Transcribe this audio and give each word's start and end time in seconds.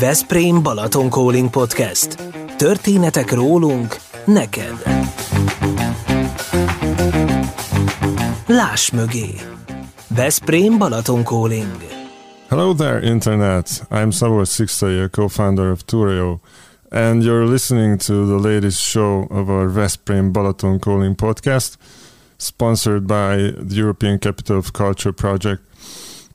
Veszprém 0.00 0.62
Balaton 0.62 1.08
Calling 1.08 1.50
Podcast. 1.50 2.22
Történetek 2.56 3.32
rólunk 3.32 3.96
neked. 4.24 4.82
Láss 8.46 8.90
mögé. 8.90 9.34
Veszprém 10.08 10.78
Balaton 10.78 11.22
Calling. 11.22 11.76
Hello 12.48 12.74
there, 12.74 13.06
Internet. 13.06 13.86
I'm 13.90 14.10
Szabolcs 14.10 14.48
Szikszai, 14.48 14.98
a 14.98 15.08
co-founder 15.08 15.70
of 15.70 15.82
Tureo, 15.82 16.40
and 16.90 17.22
you're 17.22 17.50
listening 17.50 17.98
to 17.98 18.38
the 18.38 18.48
latest 18.48 18.78
show 18.78 19.26
of 19.30 19.48
our 19.48 19.72
Veszprém 19.72 20.32
Balaton 20.32 20.78
Calling 20.78 21.14
podcast, 21.14 21.76
sponsored 22.36 23.06
by 23.06 23.52
the 23.68 23.74
European 23.74 24.18
Capital 24.18 24.56
of 24.56 24.70
Culture 24.72 25.12
project 25.12 25.69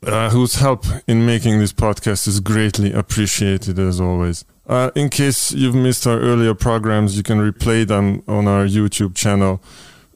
uh, 0.04 0.30
whose 0.30 0.56
help 0.56 0.84
in 1.06 1.24
making 1.24 1.58
this 1.58 1.72
podcast 1.72 2.26
is 2.28 2.40
greatly 2.40 2.92
appreciated 2.92 3.78
as 3.78 4.00
always. 4.00 4.44
Uh, 4.66 4.90
in 4.94 5.08
case 5.08 5.52
you've 5.52 5.74
missed 5.74 6.06
our 6.06 6.18
earlier 6.18 6.54
programs, 6.54 7.16
you 7.16 7.22
can 7.22 7.38
replay 7.38 7.86
them 7.86 8.22
on 8.26 8.48
our 8.48 8.66
YouTube 8.66 9.14
channel 9.14 9.62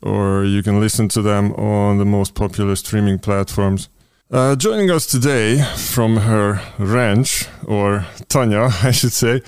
or 0.03 0.45
you 0.45 0.63
can 0.63 0.81
listen 0.81 1.09
to 1.09 1.23
them 1.23 1.53
on 1.55 1.99
the 1.99 2.05
most 2.05 2.35
popular 2.35 2.75
streaming 2.77 3.19
platforms. 3.19 3.89
Uh, 4.31 4.55
joining 4.57 4.91
us 4.91 5.07
today 5.07 5.63
from 5.77 6.19
her 6.19 6.63
ranch, 6.79 7.47
or 7.67 8.07
Tanya, 8.29 8.71
I 8.83 8.93
should 8.93 9.13
say, 9.13 9.43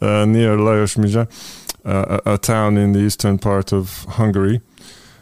uh, 0.00 0.24
near 0.24 0.56
Lajos 0.56 0.96
uh, 1.84 2.18
a, 2.24 2.34
a 2.34 2.38
town 2.38 2.76
in 2.76 2.92
the 2.92 3.00
eastern 3.00 3.38
part 3.38 3.72
of 3.72 4.04
Hungary, 4.04 4.60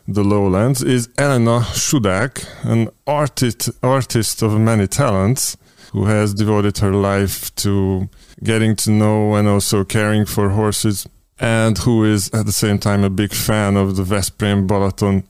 the 0.09 0.25
lowlands 0.25 0.83
is 0.83 1.11
Elena 1.19 1.61
Sudak, 1.61 2.43
an 2.65 2.89
artist, 3.07 3.69
artist 3.83 4.41
of 4.41 4.59
many 4.59 4.87
talents 4.87 5.59
who 5.93 6.07
has 6.07 6.33
devoted 6.33 6.79
her 6.79 6.93
life 6.93 7.55
to 7.57 8.09
getting 8.43 8.75
to 8.75 8.91
know 8.91 9.35
and 9.35 9.47
also 9.47 9.85
caring 9.85 10.25
for 10.25 10.49
horses, 10.49 11.07
and 11.39 11.77
who 11.77 12.05
is 12.05 12.31
at 12.33 12.47
the 12.47 12.53
same 12.53 12.79
time 12.79 13.05
a 13.05 13.11
big 13.11 13.35
fan 13.35 13.77
of 13.77 13.97
the 13.97 14.03
Veszprém 14.03 14.67
Balaton 14.67 15.25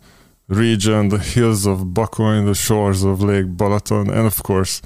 region, 0.46 1.08
the 1.08 1.18
hills 1.18 1.66
of 1.66 1.80
Bakony, 1.92 2.46
the 2.46 2.54
shores 2.54 3.02
of 3.02 3.20
Lake 3.20 3.46
Balaton, 3.56 4.08
and 4.08 4.28
of 4.28 4.44
course 4.44 4.80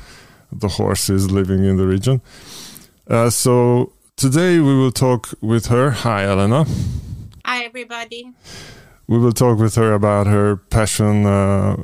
the 0.50 0.68
horses 0.68 1.30
living 1.30 1.64
in 1.64 1.76
the 1.76 1.86
region. 1.86 2.22
Uh, 3.08 3.28
so 3.28 3.92
today 4.16 4.58
we 4.58 4.74
will 4.74 4.92
talk 4.92 5.34
with 5.42 5.66
her. 5.66 5.90
Hi, 5.90 6.24
Elena. 6.24 6.64
Hi, 7.44 7.64
everybody 7.64 8.32
we 9.12 9.18
will 9.18 9.32
talk 9.32 9.58
with 9.58 9.74
her 9.74 9.92
about 9.92 10.26
her 10.26 10.56
passion 10.56 11.26
uh, 11.26 11.76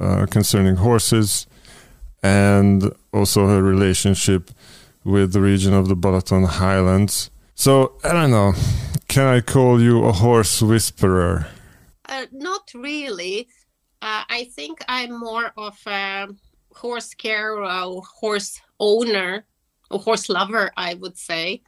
uh, 0.00 0.26
concerning 0.26 0.74
horses 0.74 1.46
and 2.24 2.90
also 3.12 3.46
her 3.46 3.62
relationship 3.62 4.50
with 5.04 5.32
the 5.32 5.40
region 5.40 5.72
of 5.74 5.86
the 5.86 5.94
Balaton 5.94 6.44
Highlands. 6.44 7.30
So, 7.54 7.92
I 8.02 8.12
don't 8.12 8.32
know, 8.32 8.54
can 9.06 9.26
I 9.26 9.40
call 9.40 9.80
you 9.80 10.04
a 10.06 10.10
horse 10.10 10.60
whisperer? 10.60 11.46
Uh, 12.08 12.26
not 12.32 12.72
really. 12.74 13.46
Uh, 14.00 14.24
I 14.28 14.50
think 14.56 14.84
I'm 14.88 15.16
more 15.20 15.52
of 15.56 15.78
a 15.86 16.26
horse 16.74 17.14
carer, 17.14 17.62
or 17.62 18.02
horse 18.20 18.60
owner, 18.80 19.46
a 19.88 19.98
horse 19.98 20.28
lover, 20.28 20.72
I 20.76 20.94
would 20.94 21.16
say. 21.16 21.62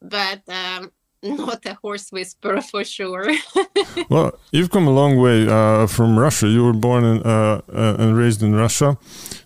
But 0.00 0.48
um, 0.48 0.92
not 1.22 1.64
a 1.66 1.74
horse 1.74 2.10
whisperer 2.12 2.60
for 2.60 2.84
sure. 2.84 3.32
well, 4.08 4.38
you've 4.52 4.70
come 4.70 4.86
a 4.86 4.92
long 4.92 5.16
way 5.16 5.48
uh, 5.48 5.86
from 5.86 6.18
Russia. 6.18 6.48
You 6.48 6.64
were 6.64 6.72
born 6.72 7.04
in, 7.04 7.22
uh, 7.22 7.60
uh, 7.72 7.96
and 7.98 8.16
raised 8.16 8.42
in 8.42 8.54
Russia, 8.54 8.98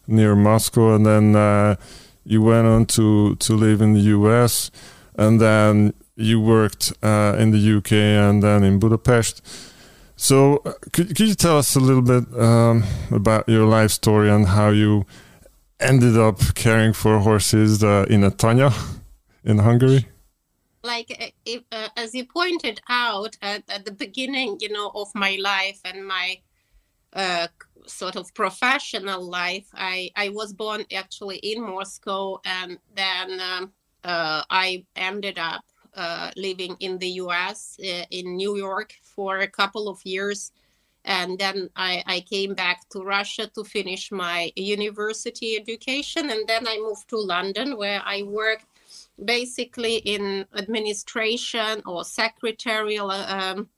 near 0.06 0.34
Moscow, 0.34 0.94
and 0.94 1.06
then 1.06 1.36
uh, 1.36 1.76
you 2.24 2.42
went 2.42 2.66
on 2.66 2.86
to 2.86 3.36
to 3.36 3.54
live 3.54 3.80
in 3.80 3.94
the 3.94 4.00
U.S. 4.18 4.70
and 5.16 5.41
then 5.41 5.94
you 6.16 6.41
worked 6.41 6.92
uh, 7.02 7.36
in 7.38 7.50
the 7.50 7.76
UK 7.76 7.92
and 7.92 8.42
then 8.42 8.64
in 8.64 8.78
Budapest. 8.78 9.42
So, 10.16 10.58
could 10.92 11.08
could 11.16 11.28
you 11.28 11.34
tell 11.34 11.56
us 11.56 11.76
a 11.76 11.81
little 11.81 12.02
bit 12.02 12.25
um, 12.38 12.84
about 13.10 13.48
your 13.48 13.64
life 13.64 13.91
story 13.91 14.28
and 14.28 14.47
how 14.47 14.69
you 14.69 15.06
ended 15.78 16.19
up 16.19 16.54
caring 16.54 16.92
for 16.92 17.20
horses 17.20 17.82
in 17.82 18.22
Atanya 18.22 18.72
in 19.44 19.58
Hungary? 19.58 20.06
Like 20.82 21.16
uh, 21.20 21.26
if, 21.44 21.62
uh, 21.72 21.88
as 21.96 22.14
you 22.14 22.24
pointed 22.24 22.80
out 22.88 23.36
at, 23.42 23.62
at, 23.68 23.84
the 23.84 23.92
beginning 23.92 24.56
you 24.60 24.70
know 24.70 24.91
of 24.94 25.08
my 25.14 25.36
life 25.41 25.80
and 25.84 26.06
my 26.06 26.38
uh, 27.12 27.46
sort 27.86 28.16
of 28.16 28.32
professional 28.34 29.22
life 29.22 29.69
i 29.74 30.10
i 30.16 30.28
was 30.28 30.52
born 30.52 30.84
actually 30.94 31.36
in 31.38 31.62
moscow 31.62 32.38
and 32.44 32.78
then 32.94 33.40
um, 33.40 33.72
uh, 34.04 34.42
i 34.50 34.84
ended 34.96 35.38
up 35.38 35.64
uh, 35.94 36.30
living 36.36 36.76
in 36.80 36.98
the 36.98 37.08
us 37.08 37.76
uh, 37.80 38.04
in 38.10 38.36
new 38.36 38.56
york 38.56 38.94
for 39.02 39.38
a 39.38 39.48
couple 39.48 39.88
of 39.88 39.98
years. 40.04 40.52
And 41.06 41.38
then 41.38 41.70
I, 41.76 42.04
I 42.06 42.20
came 42.20 42.54
back 42.54 42.88
to 42.90 43.00
russia 43.00 43.50
to 43.54 43.64
finish 43.64 44.12
my 44.12 44.52
university 44.54 45.56
education. 45.56 46.30
And 46.30 46.46
then 46.46 46.69
i 46.69 46.76
moved 46.78 47.08
to 47.08 47.16
london 47.16 47.76
where 47.76 48.02
i 48.04 48.22
worked 48.22 48.69
basically 49.25 49.97
in 49.97 50.47
administration 50.56 51.82
or 51.86 52.04
secretarial 52.04 53.10
um, 53.10 53.69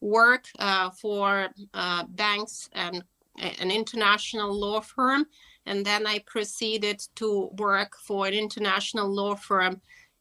work 0.00 0.44
uh, 0.58 0.90
for 0.90 1.48
uh, 1.74 2.04
banks 2.08 2.68
and 2.72 3.02
an 3.38 3.70
international 3.70 4.52
law 4.52 4.80
firm. 4.80 5.26
And 5.66 5.84
then 5.84 6.06
I 6.06 6.20
proceeded 6.26 7.00
to 7.16 7.50
work 7.58 7.96
for 7.96 8.26
an 8.26 8.34
international 8.34 9.08
law 9.08 9.34
firm 9.34 9.80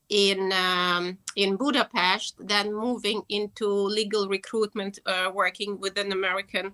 in 0.09 0.51
um, 0.51 1.17
in 1.35 1.56
Budapest. 1.56 2.35
Then 2.40 2.73
moving 2.73 3.22
into 3.29 3.67
legal 3.67 4.28
recruitment, 4.28 5.00
uh, 5.06 5.31
working 5.34 5.79
with 5.79 5.97
an 5.97 6.11
American 6.11 6.73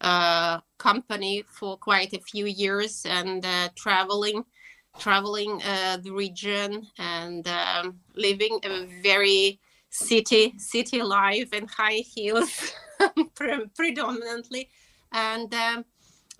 uh, 0.00 0.60
company 0.78 1.44
for 1.48 1.76
quite 1.76 2.12
a 2.12 2.20
few 2.20 2.46
years 2.46 3.04
and 3.04 3.44
uh, 3.44 3.68
traveling 3.74 4.44
traveling 4.98 5.60
uh, 5.62 5.98
the 6.02 6.10
region 6.10 6.86
and 6.98 7.46
um, 7.48 7.98
living 8.14 8.58
a 8.64 8.86
very 9.02 9.60
city 9.90 10.52
city 10.58 11.02
life 11.02 11.48
and 11.52 11.68
high 11.70 12.02
heels 12.14 12.72
predominantly. 13.74 14.68
And 15.12 15.52
um, 15.54 15.84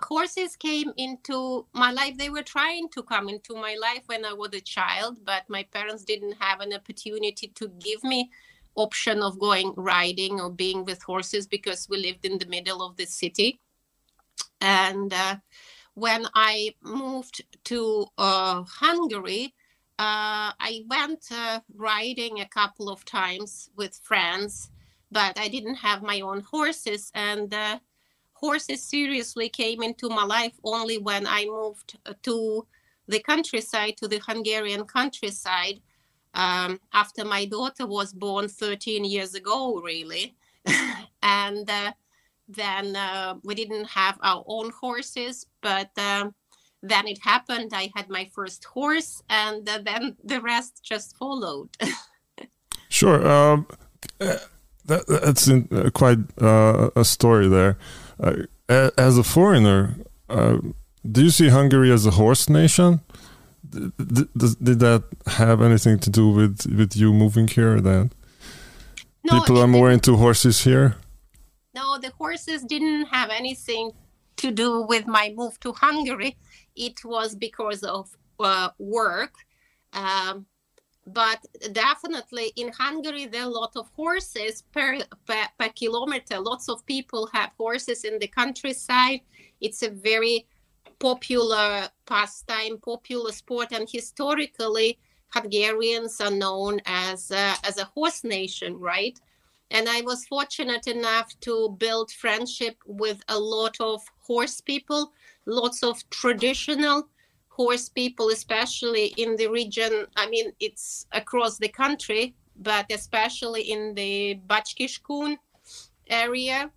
horses 0.01 0.55
came 0.57 0.93
into 0.97 1.67
my 1.73 1.93
life. 1.93 2.19
They 2.19 2.31
were 2.31 2.43
trying 2.43 2.89
to 2.91 3.03
come 3.03 3.29
into 3.29 3.55
my 3.55 3.77
life 3.81 4.03
when 4.07 4.25
i 4.25 4.33
was 4.33 4.51
a 4.55 4.61
child 4.61 5.19
but 5.25 5.43
my 5.49 5.63
parents 5.63 6.05
didn't 6.05 6.37
have 6.39 6.61
an 6.61 6.73
opportunity 6.73 7.49
to 7.55 7.69
give 7.81 8.05
me 8.05 8.31
option 8.79 9.23
of 9.23 9.39
going 9.39 9.75
riding 9.77 10.41
or 10.41 10.51
being 10.51 10.85
with 10.85 11.03
horses 11.03 11.47
because 11.47 11.89
we 11.89 11.99
lived 11.99 12.25
in 12.25 12.39
the 12.39 12.47
middle 12.47 12.83
of 12.83 12.97
the 12.97 13.07
city. 13.07 13.61
And 14.61 15.13
uh, 15.13 15.37
when 15.99 16.27
I 16.35 16.75
moved 16.83 17.45
to 17.65 18.07
uh, 18.17 18.63
Hungary, 18.63 19.55
uh, 19.99 20.55
I 20.61 20.85
went 20.89 21.27
uh, 21.33 21.61
riding 21.75 22.41
a 22.41 22.49
couple 22.49 22.89
of 22.89 23.05
times 23.05 23.71
with 23.77 24.01
friends, 24.05 24.71
but 25.11 25.39
I 25.39 25.49
didn't 25.49 25.77
have 25.77 26.03
my 26.03 26.21
own 26.21 26.41
horses. 26.41 27.11
And 27.15 27.53
horses 28.33 28.83
seriously 28.83 29.49
came 29.49 29.83
into 29.83 30.09
my 30.09 30.25
life 30.25 30.53
only 30.63 30.99
when 30.99 31.27
I 31.27 31.45
moved 31.47 31.99
uh, 32.07 32.15
to 32.23 32.67
the 33.09 33.19
countryside, 33.21 33.97
to 33.97 34.07
the 34.07 34.21
Hungarian 34.25 34.85
countryside, 34.85 35.81
um, 36.35 36.79
after 36.93 37.25
my 37.25 37.47
daughter 37.47 37.87
was 37.87 38.13
born 38.13 38.49
13 38.49 39.05
years 39.05 39.35
ago, 39.35 39.81
really. 39.81 40.37
and 41.23 41.69
uh, 41.69 41.93
then 42.49 42.97
uh, 42.97 43.35
we 43.45 43.55
didn't 43.55 43.85
have 43.85 44.19
our 44.23 44.43
own 44.47 44.71
horses, 44.71 45.47
but 45.61 45.91
um, 45.99 46.35
then 46.83 47.07
it 47.07 47.19
happened. 47.23 47.73
I 47.75 47.91
had 47.95 48.09
my 48.09 48.31
first 48.35 48.65
horse, 48.65 49.23
and 49.29 49.69
uh, 49.69 49.81
then 49.85 50.17
the 50.25 50.41
rest 50.41 50.81
just 50.83 51.17
followed. 51.17 51.69
sure. 52.89 53.27
Um, 53.29 53.67
uh, 54.21 54.39
that, 54.87 55.07
that's 55.07 55.47
in, 55.47 55.69
uh, 55.71 55.91
quite 55.91 56.19
uh, 56.41 56.91
a 56.97 57.05
story 57.05 57.49
there. 57.49 57.77
as 58.69 59.19
a 59.19 59.25
foreigner, 59.25 59.97
do 60.31 61.23
you 61.23 61.31
see 61.31 61.49
Hungary 61.49 61.93
as 61.93 62.07
a 62.07 62.13
horse 62.13 62.49
nation? 62.49 63.01
Did, 63.69 63.93
did, 63.99 64.65
did 64.65 64.81
that 64.81 65.05
have 65.27 65.61
anything 65.61 65.99
to 65.99 66.09
do 66.09 66.31
with, 66.31 66.67
with 66.67 66.97
you 66.97 67.13
moving 67.13 67.49
here? 67.49 67.83
Then 67.83 68.13
no, 69.25 69.39
people 69.39 69.61
are 69.61 69.67
more 69.67 69.91
into 69.91 70.17
horses 70.17 70.65
here 70.65 70.97
no, 71.79 71.99
the 71.99 72.13
horses 72.23 72.61
didn't 72.75 73.07
have 73.07 73.31
anything 73.31 73.87
to 74.43 74.49
do 74.51 74.71
with 74.93 75.05
my 75.07 75.27
move 75.41 75.55
to 75.61 75.71
Hungary. 75.73 76.37
It 76.89 76.99
was 77.05 77.35
because 77.35 77.83
of 77.83 78.05
uh, 78.41 78.71
work. 78.79 79.35
Um, 79.93 80.47
but 81.07 81.41
definitely 81.73 82.47
in 82.57 82.69
Hungary, 82.85 83.27
there 83.27 83.45
are 83.45 83.53
a 83.53 83.59
lot 83.63 83.73
of 83.77 83.87
horses 83.97 84.55
per, 84.75 84.99
per, 85.27 85.45
per 85.59 85.71
kilometer. 85.81 86.37
Lots 86.39 86.69
of 86.69 86.85
people 86.95 87.23
have 87.33 87.51
horses 87.65 88.05
in 88.05 88.19
the 88.19 88.29
countryside. 88.41 89.21
It's 89.61 89.83
a 89.83 89.91
very 89.91 90.47
popular 90.99 91.89
pastime, 92.07 92.77
popular 92.93 93.33
sport, 93.33 93.69
and 93.73 93.89
historically, 93.99 94.99
Hungarians 95.37 96.21
are 96.21 96.37
known 96.45 96.81
as 96.87 97.31
uh, 97.31 97.55
as 97.69 97.77
a 97.79 97.91
horse 97.97 98.25
nation, 98.25 98.71
right? 98.93 99.17
And 99.71 99.89
I 99.89 100.01
was 100.01 100.27
fortunate 100.27 100.87
enough 100.87 101.29
to 101.41 101.77
build 101.79 102.11
friendship 102.11 102.77
with 102.87 103.23
a 103.29 103.39
lot 103.39 103.77
of 103.81 104.03
horse 104.21 104.61
people, 104.61 105.13
lots 105.47 105.83
of 105.83 106.09
traditional 106.11 107.09
horse 107.49 107.89
people, 107.89 108.31
especially 108.31 109.07
in 109.17 109.37
the 109.37 109.49
region. 109.49 110.07
I 110.17 110.29
mean, 110.29 110.53
it's 110.61 111.07
across 111.13 111.59
the 111.59 111.69
country, 111.69 112.35
but 112.57 112.87
especially 112.91 113.63
in 113.63 113.95
the 113.95 114.41
Bács-Kiskun 114.47 115.37
area. 116.09 116.71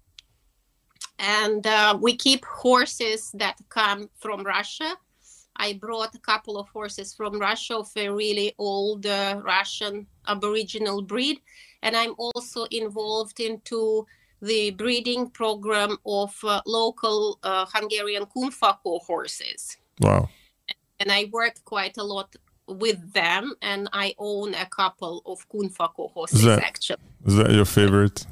And 1.19 1.65
uh, 1.65 1.97
we 2.01 2.15
keep 2.15 2.43
horses 2.45 3.31
that 3.35 3.57
come 3.69 4.09
from 4.19 4.43
Russia. 4.43 4.97
I 5.55 5.73
brought 5.73 6.15
a 6.15 6.19
couple 6.19 6.57
of 6.57 6.67
horses 6.69 7.13
from 7.13 7.39
Russia 7.39 7.77
of 7.77 7.89
a 7.95 8.09
really 8.09 8.53
old 8.57 9.05
uh, 9.05 9.39
Russian 9.43 10.07
Aboriginal 10.27 11.03
breed 11.03 11.39
and 11.81 11.95
I'm 11.95 12.13
also 12.17 12.65
involved 12.71 13.39
into 13.39 14.05
the 14.41 14.71
breeding 14.71 15.29
program 15.29 15.97
of 16.05 16.35
uh, 16.43 16.61
local 16.65 17.39
uh, 17.43 17.65
Hungarian 17.71 18.25
Kunfakó 18.25 19.01
horses. 19.01 19.77
Wow. 19.99 20.29
And 20.99 21.11
I 21.11 21.29
work 21.31 21.55
quite 21.63 21.97
a 21.97 22.03
lot 22.03 22.35
with 22.67 23.13
them, 23.13 23.53
and 23.61 23.89
I 23.93 24.15
own 24.17 24.53
a 24.55 24.65
couple 24.65 25.21
of 25.25 25.47
Kunfakó 25.49 26.11
horses, 26.11 26.39
is 26.39 26.45
that, 26.45 26.63
actually. 26.63 27.03
Is 27.25 27.35
that 27.35 27.51
your 27.51 27.65
favorite? 27.65 28.25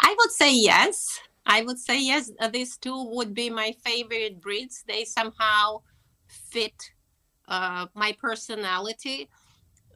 I 0.00 0.14
would 0.18 0.30
say 0.30 0.54
yes. 0.54 1.20
I 1.46 1.62
would 1.62 1.78
say 1.78 2.00
yes. 2.02 2.30
Uh, 2.40 2.48
these 2.48 2.76
two 2.76 3.04
would 3.10 3.34
be 3.34 3.50
my 3.50 3.74
favorite 3.84 4.40
breeds. 4.40 4.84
They 4.86 5.04
somehow 5.04 5.82
fit 6.26 6.92
uh, 7.48 7.86
my 7.94 8.16
personality 8.18 9.28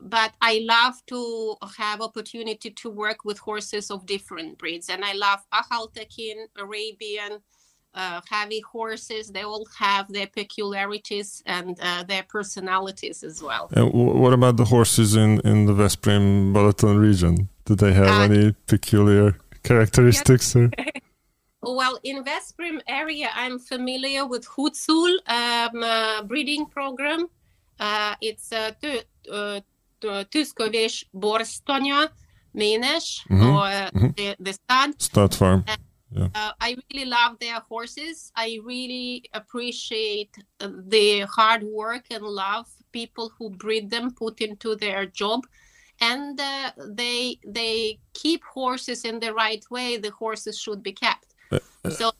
but 0.00 0.32
I 0.40 0.64
love 0.68 0.94
to 1.06 1.56
have 1.76 2.00
opportunity 2.00 2.70
to 2.70 2.90
work 2.90 3.24
with 3.24 3.38
horses 3.38 3.90
of 3.90 4.06
different 4.06 4.58
breeds, 4.58 4.88
and 4.88 5.04
I 5.04 5.12
love 5.12 5.40
Ahaltekin, 5.52 6.46
Arabian, 6.56 7.40
uh, 7.94 8.20
heavy 8.28 8.60
horses. 8.60 9.28
They 9.28 9.42
all 9.42 9.66
have 9.78 10.12
their 10.12 10.26
peculiarities 10.26 11.42
and 11.46 11.78
uh, 11.80 12.04
their 12.04 12.22
personalities 12.22 13.22
as 13.22 13.42
well. 13.42 13.68
And 13.72 13.92
what 13.92 14.32
about 14.32 14.56
the 14.56 14.66
horses 14.66 15.16
in 15.16 15.40
in 15.44 15.66
the 15.66 15.72
Veszprém 15.72 16.52
Balaton 16.52 17.00
region? 17.00 17.48
Do 17.64 17.74
they 17.74 17.92
have 17.92 18.08
uh, 18.08 18.34
any 18.34 18.54
peculiar 18.66 19.36
characteristics? 19.62 20.56
Or? 20.56 20.70
Well, 21.60 21.98
in 22.04 22.24
Veszprém 22.24 22.80
area, 22.86 23.30
I'm 23.34 23.58
familiar 23.58 24.24
with 24.24 24.46
Hutsul 24.46 25.10
um, 25.26 25.82
uh, 25.82 26.22
breeding 26.22 26.66
program. 26.66 27.28
Uh, 27.80 28.14
it's 28.20 28.52
uh, 28.52 28.70
uh 30.04 30.24
Tűzkövés 30.28 31.08
Borstonya, 31.12 32.12
Ménes, 32.52 33.24
mm-hmm. 33.28 33.46
or 33.46 33.68
mm-hmm. 33.68 34.08
the, 34.14 34.36
the 34.38 34.52
stud. 34.52 34.94
Stud 35.00 35.34
farm. 35.34 35.64
Yeah. 36.10 36.28
Uh, 36.34 36.52
I 36.60 36.76
really 36.90 37.04
love 37.04 37.38
their 37.38 37.60
horses. 37.68 38.32
I 38.34 38.60
really 38.64 39.24
appreciate 39.34 40.30
the 40.58 41.26
hard 41.28 41.62
work 41.62 42.04
and 42.10 42.22
love 42.22 42.66
people 42.92 43.30
who 43.38 43.50
breed 43.50 43.90
them 43.90 44.14
put 44.14 44.40
into 44.40 44.74
their 44.74 45.04
job, 45.06 45.46
and 46.00 46.40
uh, 46.40 46.70
they 46.96 47.38
they 47.46 47.98
keep 48.14 48.42
horses 48.44 49.04
in 49.04 49.20
the 49.20 49.34
right 49.34 49.62
way. 49.70 49.98
The 49.98 50.10
horses 50.10 50.58
should 50.58 50.82
be 50.82 50.92
kept. 50.92 51.34
Uh, 51.52 51.58
uh 51.84 51.90
so 51.90 52.12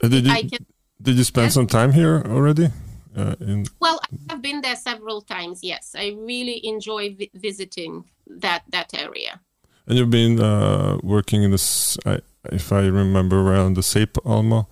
did 0.00 0.26
you 0.26 0.48
can, 0.48 0.66
did 1.00 1.16
you 1.16 1.24
spend 1.24 1.52
some 1.52 1.68
time 1.68 1.92
here 1.92 2.24
already? 2.26 2.70
Uh, 3.16 3.34
in... 3.40 3.66
Well, 3.80 4.00
I 4.04 4.32
have 4.32 4.42
been 4.42 4.60
there 4.62 4.76
several 4.76 5.20
times. 5.20 5.60
Yes, 5.62 5.94
I 5.96 6.16
really 6.18 6.64
enjoy 6.66 7.14
vi- 7.14 7.30
visiting 7.34 8.04
that 8.26 8.62
that 8.70 8.94
area. 8.94 9.40
And 9.86 9.98
you've 9.98 10.10
been 10.10 10.40
uh, 10.40 10.98
working 11.02 11.42
in 11.42 11.50
this, 11.50 11.98
I, 12.06 12.20
if 12.52 12.72
I 12.72 12.86
remember 12.86 13.40
around 13.40 13.74
the 13.74 13.82
Szépalma 13.82 14.66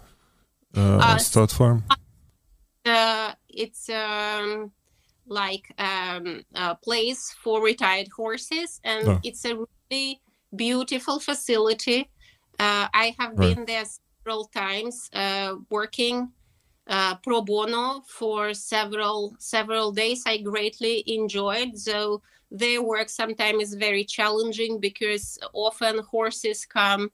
uh, 0.76 0.80
uh, 0.80 1.18
stud 1.18 1.50
farm. 1.50 1.84
Uh, 2.86 3.32
it's 3.48 3.88
um, 3.90 4.70
like 5.26 5.74
um, 5.78 6.44
a 6.54 6.76
place 6.76 7.34
for 7.42 7.62
retired 7.62 8.08
horses, 8.08 8.80
and 8.84 9.08
oh. 9.08 9.20
it's 9.24 9.44
a 9.44 9.56
really 9.90 10.20
beautiful 10.54 11.18
facility. 11.18 12.08
Uh, 12.58 12.86
I 12.94 13.14
have 13.18 13.36
right. 13.36 13.56
been 13.56 13.64
there 13.66 13.84
several 13.84 14.44
times, 14.44 15.10
uh, 15.12 15.56
working 15.70 16.30
uh, 16.90 17.14
pro 17.22 17.40
bono 17.40 18.02
for 18.06 18.52
several 18.52 19.36
several 19.38 19.92
days. 19.92 20.24
I 20.26 20.38
greatly 20.38 21.04
enjoyed. 21.06 21.78
So 21.78 22.20
their 22.50 22.82
work 22.82 23.08
sometimes 23.08 23.62
is 23.62 23.74
very 23.74 24.04
challenging 24.04 24.80
because 24.80 25.38
often 25.52 26.00
horses 26.00 26.66
come 26.66 27.12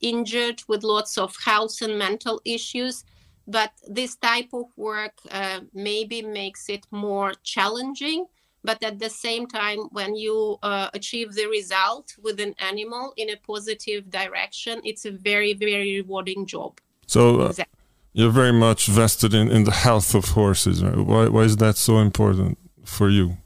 injured 0.00 0.62
with 0.66 0.82
lots 0.82 1.18
of 1.18 1.36
health 1.44 1.82
and 1.82 1.98
mental 1.98 2.40
issues. 2.44 3.04
But 3.46 3.72
this 3.86 4.16
type 4.16 4.48
of 4.52 4.66
work 4.76 5.12
uh, 5.30 5.60
maybe 5.74 6.22
makes 6.22 6.68
it 6.68 6.86
more 6.90 7.34
challenging. 7.42 8.26
But 8.64 8.82
at 8.82 8.98
the 8.98 9.10
same 9.10 9.46
time, 9.46 9.80
when 9.92 10.16
you 10.16 10.58
uh, 10.62 10.88
achieve 10.92 11.34
the 11.34 11.46
result 11.46 12.14
with 12.20 12.40
an 12.40 12.54
animal 12.58 13.12
in 13.16 13.30
a 13.30 13.36
positive 13.36 14.10
direction, 14.10 14.80
it's 14.84 15.04
a 15.04 15.12
very, 15.12 15.52
very 15.52 16.00
rewarding 16.00 16.44
job. 16.44 16.80
So, 17.06 17.42
uh, 17.42 17.46
exactly 17.46 17.77
you're 18.18 18.32
very 18.42 18.52
much 18.52 18.88
vested 18.88 19.32
in, 19.32 19.48
in 19.48 19.62
the 19.62 19.76
health 19.86 20.12
of 20.12 20.24
horses. 20.40 20.82
Right? 20.82 20.96
Why, 20.96 21.28
why 21.28 21.42
is 21.42 21.56
that 21.58 21.76
so 21.76 21.98
important 21.98 22.58
for 22.84 23.08
you? 23.08 23.36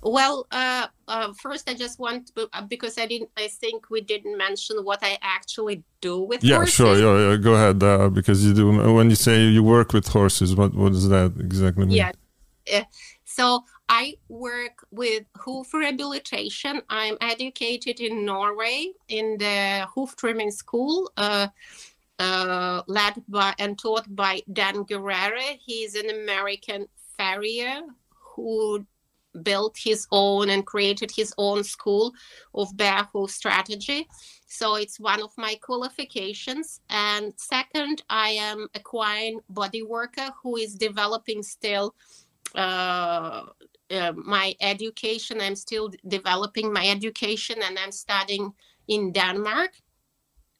Well, 0.00 0.46
uh, 0.52 0.86
uh, 1.08 1.32
first, 1.40 1.68
I 1.68 1.74
just 1.74 1.98
want 1.98 2.28
to, 2.28 2.48
uh, 2.52 2.62
because 2.62 2.98
I 2.98 3.06
didn't. 3.06 3.30
I 3.36 3.48
think 3.48 3.90
we 3.90 4.00
didn't 4.00 4.36
mention 4.38 4.76
what 4.84 5.00
I 5.02 5.18
actually 5.22 5.82
do 6.00 6.20
with 6.20 6.42
yeah, 6.42 6.56
horses. 6.56 6.74
sure. 6.74 6.96
Yeah, 7.04 7.30
yeah. 7.30 7.36
Go 7.36 7.54
ahead. 7.54 7.82
Uh, 7.82 8.08
because 8.10 8.44
you 8.46 8.54
do. 8.54 8.94
When 8.94 9.10
you 9.10 9.16
say 9.16 9.46
you 9.46 9.62
work 9.62 9.92
with 9.92 10.06
horses, 10.08 10.54
what 10.54 10.72
what 10.74 10.92
does 10.92 11.08
that 11.08 11.32
exactly 11.38 11.86
mean? 11.86 11.96
Yeah. 11.96 12.12
Uh, 12.72 12.84
so 13.24 13.64
I 13.88 14.14
work 14.28 14.86
with 14.90 15.24
hoof 15.36 15.74
rehabilitation. 15.74 16.82
I'm 16.88 17.16
educated 17.20 18.00
in 18.00 18.24
Norway 18.24 18.92
in 19.08 19.36
the 19.38 19.86
hoof 19.94 20.14
trimming 20.16 20.52
school. 20.52 21.10
Uh, 22.22 22.82
led 22.86 23.14
by 23.26 23.52
and 23.58 23.76
taught 23.76 24.06
by 24.14 24.40
Dan 24.52 24.84
Guerrero. 24.84 25.42
He's 25.58 25.96
an 25.96 26.08
American 26.08 26.86
farrier 27.16 27.80
who 28.12 28.86
built 29.42 29.76
his 29.76 30.06
own 30.12 30.50
and 30.50 30.64
created 30.64 31.10
his 31.10 31.34
own 31.36 31.64
school 31.64 32.12
of 32.54 32.76
bare 32.76 33.08
hoof 33.12 33.30
strategy. 33.30 34.06
So 34.46 34.76
it's 34.76 35.00
one 35.00 35.20
of 35.20 35.32
my 35.36 35.56
qualifications. 35.62 36.80
And 36.90 37.32
second, 37.36 38.04
I 38.08 38.28
am 38.50 38.68
equine 38.76 39.40
body 39.48 39.82
worker 39.82 40.28
who 40.40 40.56
is 40.56 40.76
developing 40.76 41.42
still 41.42 41.92
uh, 42.54 43.46
uh, 43.90 44.12
my 44.14 44.54
education. 44.60 45.40
I'm 45.40 45.56
still 45.56 45.90
developing 46.06 46.72
my 46.72 46.86
education 46.86 47.56
and 47.64 47.76
I'm 47.80 47.90
studying 47.90 48.52
in 48.86 49.10
Denmark. 49.10 49.72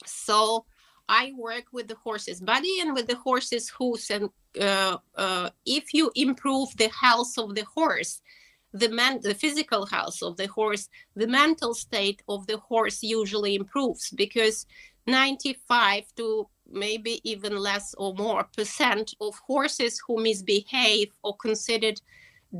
So 0.05 0.65
I 1.09 1.33
work 1.37 1.65
with 1.73 1.89
the 1.89 1.97
horse's 1.97 2.41
body 2.41 2.81
and 2.81 2.95
with 2.95 3.07
the 3.07 3.17
horse's 3.17 3.69
hooves. 3.69 4.11
And 4.11 4.31
uh, 4.61 4.99
uh, 5.15 5.51
if 5.67 5.93
you 5.95 6.11
improve 6.15 6.77
the 6.77 6.89
health 6.89 7.35
of 7.39 7.55
the 7.55 7.65
horse, 7.65 8.21
the 8.73 8.89
man, 8.89 9.21
the 9.23 9.35
physical 9.35 9.87
health 9.87 10.23
of 10.23 10.37
the 10.37 10.47
horse, 10.47 10.89
the 11.15 11.27
mental 11.27 11.75
state 11.75 12.23
of 12.29 12.47
the 12.47 12.59
horse 12.59 13.03
usually 13.03 13.55
improves 13.55 14.11
because 14.11 14.67
95 15.07 16.05
to 16.17 16.49
maybe 16.71 17.21
even 17.25 17.57
less 17.57 17.95
or 17.99 18.15
more 18.15 18.45
percent 18.57 19.15
of 19.21 19.39
horses 19.47 20.01
who 20.07 20.23
misbehave 20.23 21.13
or 21.23 21.37
considered 21.37 22.01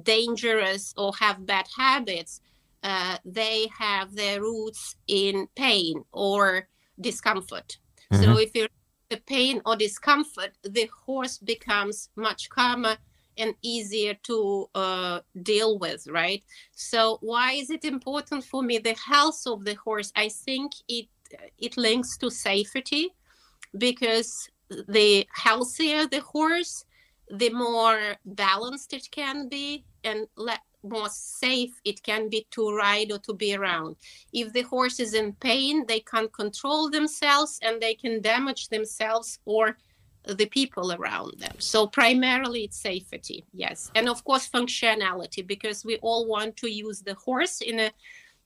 dangerous 0.03 0.93
or 0.97 1.13
have 1.19 1.47
bad 1.47 1.67
habits, 1.77 2.41
uh, 2.83 3.17
they 3.25 3.69
have 3.79 4.15
their 4.15 4.41
roots 4.41 4.97
in 5.07 5.47
pain 5.55 6.03
or 6.13 6.69
discomfort. 7.01 7.79
Mm-hmm. 8.13 8.23
So 8.23 8.39
if 8.39 8.55
you 8.55 8.69
the 9.11 9.21
pain 9.27 9.61
or 9.67 9.77
discomfort, 9.77 10.53
the 10.63 10.89
horse 11.05 11.37
becomes 11.37 12.09
much 12.17 12.49
calmer 12.49 12.97
and 13.37 13.55
easier 13.63 14.15
to 14.23 14.67
uh, 14.75 15.21
deal 15.43 15.79
with, 15.79 16.07
right? 16.09 16.43
So 16.75 17.19
why 17.21 17.53
is 17.53 17.69
it 17.71 17.85
important 17.85 18.43
for 18.45 18.63
me? 18.63 18.79
The 18.79 18.95
health 18.95 19.43
of 19.47 19.65
the 19.65 19.75
horse, 19.75 20.13
I 20.17 20.29
think 20.29 20.73
it 20.89 21.09
it 21.59 21.77
links 21.77 22.19
to 22.19 22.31
safety 22.31 23.09
because 23.79 24.51
the 24.89 25.27
healthier 25.35 26.07
the 26.07 26.21
horse, 26.21 26.85
the 27.31 27.51
more 27.51 28.17
balanced 28.25 28.93
it 28.93 29.11
can 29.11 29.49
be 29.49 29.85
and 30.05 30.27
let 30.37 30.61
more 30.83 31.09
safe 31.09 31.81
it 31.85 32.03
can 32.03 32.29
be 32.29 32.47
to 32.51 32.75
ride 32.75 33.13
or 33.13 33.19
to 33.19 33.35
be 33.35 33.55
around. 33.55 33.97
If 34.33 34.53
the 34.53 34.63
horse 34.63 35.01
is 35.01 35.15
in 35.15 35.33
pain, 35.35 35.87
they 35.87 36.01
can't 36.01 36.33
control 36.33 36.91
themselves 36.91 37.59
and 37.63 37.81
they 37.81 37.95
can 37.95 38.21
damage 38.21 38.69
themselves 38.69 39.39
or 39.45 39.77
the 40.25 40.47
people 40.47 40.93
around 40.93 41.39
them. 41.39 41.55
So 41.59 41.87
primarily 41.87 42.65
it's 42.65 42.79
safety, 42.79 43.45
yes, 43.53 43.91
and 43.95 44.09
of 44.09 44.23
course 44.25 44.49
functionality 44.49 45.47
because 45.47 45.85
we 45.85 45.97
all 45.97 46.27
want 46.27 46.57
to 46.59 46.71
use 46.71 47.03
the 47.03 47.15
horse 47.15 47.61
in 47.61 47.81
a 47.81 47.91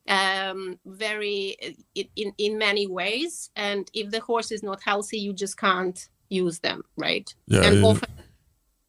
um, 0.08 0.78
very 0.86 1.56
in 1.94 2.32
in 2.38 2.58
many 2.58 2.86
ways, 2.86 3.50
and 3.56 3.90
if 3.92 4.10
the 4.10 4.20
horse 4.20 4.52
is 4.52 4.62
not 4.62 4.80
healthy, 4.82 5.18
you 5.18 5.32
just 5.32 5.58
can't 5.58 6.08
use 6.28 6.60
them, 6.60 6.82
right? 6.96 7.34
Yeah, 7.46 7.64
and 7.64 7.84
often 7.84 8.10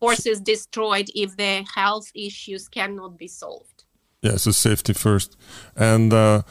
horses 0.01 0.39
destroyed 0.41 1.09
if 1.15 1.35
their 1.37 1.63
health 1.75 2.11
issues 2.13 2.67
cannot 2.67 3.17
be 3.17 3.27
solved. 3.27 3.83
Yeah, 4.21 4.37
so 4.37 4.51
safety 4.51 4.93
first. 4.93 5.37
And 5.75 6.13
uh, 6.13 6.41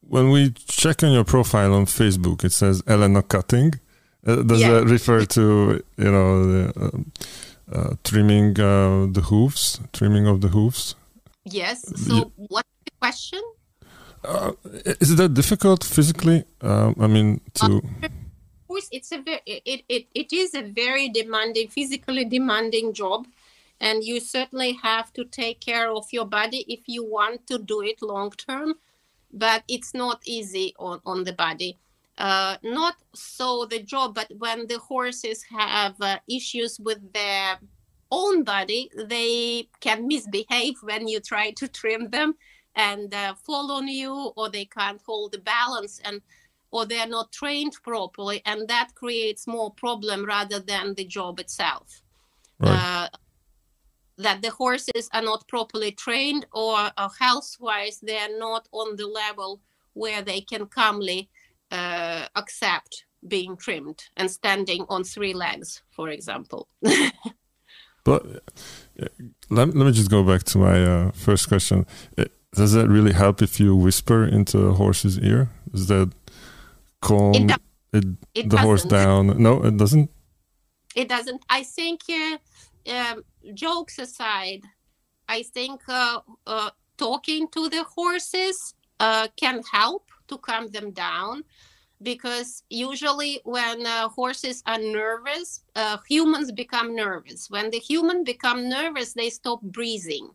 when 0.00 0.30
we 0.30 0.50
check 0.66 1.02
on 1.02 1.12
your 1.12 1.24
profile 1.24 1.74
on 1.74 1.86
Facebook, 1.86 2.44
it 2.44 2.52
says 2.52 2.82
Elena 2.86 3.22
Cutting. 3.22 3.72
Uh, 4.26 4.42
does 4.42 4.60
Yeah. 4.60 4.72
that 4.72 4.84
refer 4.86 5.24
to 5.24 5.82
you 5.96 6.10
know 6.12 6.46
the, 6.52 6.72
um, 6.80 7.12
uh, 7.72 7.94
trimming 8.04 8.58
uh, 8.60 9.06
the 9.12 9.22
hooves, 9.30 9.80
trimming 9.92 10.26
of 10.26 10.40
the 10.40 10.48
hooves? 10.48 10.94
Yes. 11.44 11.82
So 12.06 12.14
Yeah. 12.14 12.24
what's 12.36 12.68
the 12.84 12.92
question? 13.00 13.42
Uh, 14.24 14.52
is 15.00 15.14
that 15.16 15.34
difficult 15.34 15.84
physically? 15.84 16.44
Um, 16.60 16.94
I 17.00 17.06
mean, 17.06 17.40
to 17.54 17.80
it's 18.98 19.12
a 19.12 19.20
very 19.22 19.40
it, 19.46 19.82
it, 19.88 20.04
it 20.14 20.32
is 20.32 20.54
a 20.54 20.62
very 20.62 21.08
demanding, 21.08 21.68
physically 21.68 22.24
demanding 22.24 22.92
job, 22.92 23.26
and 23.80 24.02
you 24.02 24.18
certainly 24.18 24.72
have 24.82 25.12
to 25.12 25.24
take 25.24 25.60
care 25.60 25.90
of 25.90 26.06
your 26.12 26.26
body 26.26 26.64
if 26.68 26.82
you 26.86 27.04
want 27.04 27.46
to 27.46 27.58
do 27.58 27.80
it 27.82 28.02
long 28.02 28.30
term. 28.32 28.74
But 29.32 29.62
it's 29.68 29.92
not 29.94 30.18
easy 30.26 30.74
on 30.78 31.00
on 31.06 31.24
the 31.24 31.36
body. 31.46 31.78
Uh, 32.18 32.56
not 32.64 32.96
so 33.14 33.64
the 33.72 33.80
job, 33.94 34.14
but 34.14 34.28
when 34.38 34.66
the 34.66 34.78
horses 34.78 35.44
have 35.58 35.94
uh, 36.00 36.18
issues 36.28 36.80
with 36.80 37.00
their 37.12 37.58
own 38.10 38.42
body, 38.42 38.90
they 39.12 39.68
can 39.78 40.08
misbehave 40.08 40.76
when 40.82 41.06
you 41.06 41.20
try 41.20 41.52
to 41.52 41.68
trim 41.68 42.10
them 42.10 42.34
and 42.74 43.14
uh, 43.14 43.34
fall 43.34 43.70
on 43.70 43.86
you, 43.86 44.12
or 44.36 44.50
they 44.50 44.64
can't 44.64 45.00
hold 45.06 45.30
the 45.32 45.38
balance 45.38 46.00
and 46.04 46.20
or 46.70 46.84
they're 46.84 47.06
not 47.06 47.32
trained 47.32 47.74
properly, 47.82 48.42
and 48.44 48.68
that 48.68 48.94
creates 48.94 49.46
more 49.46 49.72
problem 49.72 50.24
rather 50.24 50.60
than 50.60 50.94
the 50.94 51.04
job 51.04 51.40
itself. 51.40 52.02
Right. 52.58 52.70
Uh, 52.70 53.08
that 54.18 54.42
the 54.42 54.50
horses 54.50 55.08
are 55.12 55.22
not 55.22 55.46
properly 55.48 55.92
trained, 55.92 56.46
or 56.52 56.90
uh, 56.96 57.08
health-wise 57.20 58.00
they're 58.02 58.36
not 58.38 58.68
on 58.72 58.96
the 58.96 59.06
level 59.06 59.60
where 59.92 60.22
they 60.22 60.40
can 60.40 60.66
calmly 60.66 61.30
uh, 61.70 62.26
accept 62.34 63.04
being 63.26 63.56
trimmed 63.56 64.02
and 64.16 64.30
standing 64.30 64.84
on 64.88 65.04
three 65.04 65.34
legs, 65.34 65.82
for 65.90 66.08
example. 66.08 66.68
But 68.08 68.24
uh, 69.02 69.08
let, 69.50 69.76
let 69.76 69.86
me 69.86 69.92
just 69.92 70.10
go 70.10 70.22
back 70.22 70.42
to 70.44 70.58
my 70.58 70.82
uh, 70.82 71.10
first 71.12 71.46
question. 71.48 71.84
Uh, 72.16 72.24
Does 72.54 72.72
that 72.72 72.88
really 72.88 73.12
help 73.12 73.42
if 73.42 73.60
you 73.60 73.76
whisper 73.76 74.24
into 74.24 74.58
a 74.60 74.72
horse's 74.72 75.18
ear? 75.18 75.50
Does 75.70 75.88
that 75.88 76.12
calm 77.00 77.50
It 77.50 77.60
it, 77.92 78.04
it 78.34 78.50
the 78.50 78.58
horse 78.58 78.84
doesn't. 78.84 78.90
down? 78.90 79.42
No, 79.42 79.64
it 79.64 79.76
doesn't. 79.76 80.10
it 80.94 81.08
doesn't 81.08 81.42
i 81.50 81.62
think 81.62 82.00
uh, 82.10 82.36
um, 82.96 83.22
jokes 83.54 83.98
aside 83.98 84.62
i 85.28 85.42
think 85.42 85.80
uh, 85.88 86.20
uh, 86.46 86.70
talking 86.96 87.46
to 87.48 87.68
the 87.68 87.84
horses 87.84 88.74
uh, 89.00 89.28
can 89.36 89.62
help 89.70 90.10
to 90.26 90.36
calm 90.38 90.66
them 90.68 90.90
down 90.92 91.44
because 92.02 92.62
usually 92.70 93.40
when 93.44 93.86
uh, 93.86 94.08
horses 94.08 94.62
are 94.66 94.78
nervous 94.78 95.62
uh, 95.76 95.98
humans 96.08 96.50
become 96.52 96.94
nervous 96.94 97.50
when 97.50 97.70
the 97.70 97.78
human 97.78 98.24
become 98.24 98.68
nervous 98.68 99.12
they 99.12 99.30
stop 99.30 99.60
breathing 99.62 100.28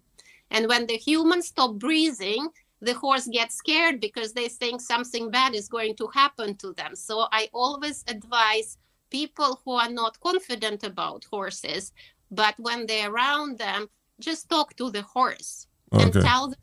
and 0.52 0.68
when 0.68 0.86
the 0.88 0.98
human 0.98 1.42
stop 1.42 1.74
breathing 1.76 2.48
the 2.84 2.94
horse 2.94 3.28
gets 3.28 3.56
scared 3.56 4.00
because 4.00 4.34
they 4.34 4.48
think 4.48 4.82
something 4.82 5.32
bad 5.32 5.56
is 5.56 5.68
going 5.68 5.96
to 5.96 6.08
happen 6.14 6.56
to 6.56 6.74
them 6.74 6.96
so 6.96 7.28
i 7.32 7.48
always 7.54 8.04
advise 8.08 8.78
people 9.14 9.62
who 9.64 9.74
are 9.74 9.92
not 9.92 10.20
confident 10.20 10.84
about 10.84 11.24
horses, 11.32 11.94
but 12.32 12.56
when 12.58 12.88
they're 12.88 13.12
around 13.12 13.60
them, 13.60 13.88
just 14.20 14.50
talk 14.50 14.76
to 14.76 14.90
the 14.90 15.04
horse 15.04 15.68
and 15.92 16.12
tell 16.12 16.48
them, 16.48 16.60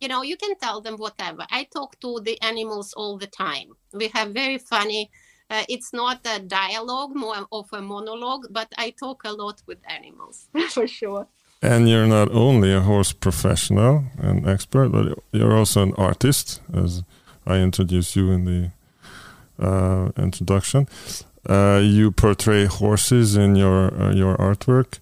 you 0.00 0.08
know, 0.08 0.22
you 0.22 0.36
can 0.36 0.54
tell 0.56 0.80
them 0.80 0.96
whatever. 0.96 1.44
I 1.50 1.68
talk 1.72 1.90
to 2.00 2.20
the 2.24 2.36
animals 2.42 2.92
all 2.94 3.16
the 3.16 3.28
time. 3.28 3.68
We 3.92 4.08
have 4.08 4.32
very 4.32 4.58
funny, 4.58 5.02
uh, 5.50 5.62
it's 5.68 5.92
not 5.92 6.18
a 6.26 6.40
dialogue, 6.40 7.14
more 7.14 7.46
of 7.52 7.68
a 7.72 7.80
monologue, 7.80 8.46
but 8.50 8.68
I 8.76 8.90
talk 8.90 9.22
a 9.24 9.32
lot 9.32 9.62
with 9.68 9.78
animals 9.88 10.48
for 10.70 10.88
sure. 10.88 11.28
And 11.64 11.88
you're 11.88 12.06
not 12.06 12.30
only 12.30 12.74
a 12.74 12.80
horse 12.80 13.14
professional 13.14 14.04
and 14.18 14.46
expert, 14.46 14.90
but 14.90 15.18
you're 15.32 15.56
also 15.56 15.82
an 15.82 15.94
artist, 15.96 16.60
as 16.74 17.02
I 17.46 17.56
introduced 17.56 18.14
you 18.16 18.30
in 18.30 18.44
the 18.44 18.70
uh, 19.58 20.10
introduction. 20.18 20.86
Uh, 21.48 21.80
you 21.82 22.10
portray 22.10 22.66
horses 22.66 23.34
in 23.34 23.56
your 23.56 23.94
uh, 23.98 24.12
your 24.12 24.36
artwork. 24.36 24.98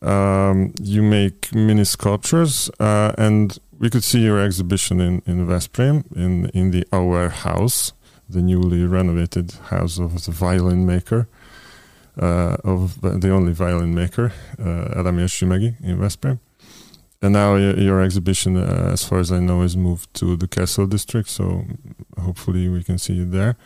Um, 0.00 0.74
you 0.82 1.02
make 1.02 1.54
mini 1.54 1.84
sculptures, 1.84 2.68
uh, 2.80 3.12
and 3.16 3.56
we 3.78 3.88
could 3.88 4.02
see 4.02 4.24
your 4.24 4.40
exhibition 4.40 5.00
in 5.00 5.22
in 5.24 5.46
Veszprém 5.46 6.04
in 6.16 6.46
in 6.46 6.72
the 6.72 6.84
Auer 6.92 7.28
House, 7.28 7.92
the 8.28 8.42
newly 8.42 8.84
renovated 8.84 9.52
house 9.70 10.00
of 10.00 10.24
the 10.24 10.32
violin 10.32 10.84
maker, 10.84 11.28
uh, 12.20 12.56
of 12.64 13.00
the 13.00 13.30
only 13.30 13.52
violin 13.52 13.94
maker, 13.94 14.32
uh, 14.58 14.98
Adamir 15.00 15.26
Shimegi 15.28 15.74
in 15.82 15.98
Veszprém. 15.98 16.38
And 17.22 17.34
now 17.34 17.54
your, 17.56 17.78
your 17.78 18.02
exhibition, 18.02 18.56
uh, 18.56 18.90
as 18.92 19.04
far 19.04 19.18
as 19.20 19.30
I 19.30 19.38
know, 19.38 19.62
is 19.62 19.76
moved 19.76 20.12
to 20.14 20.36
the 20.36 20.48
Castle 20.48 20.86
District. 20.86 21.28
So 21.28 21.64
hopefully 22.20 22.68
we 22.68 22.82
can 22.82 22.98
see 22.98 23.14
you 23.14 23.24
there. 23.24 23.56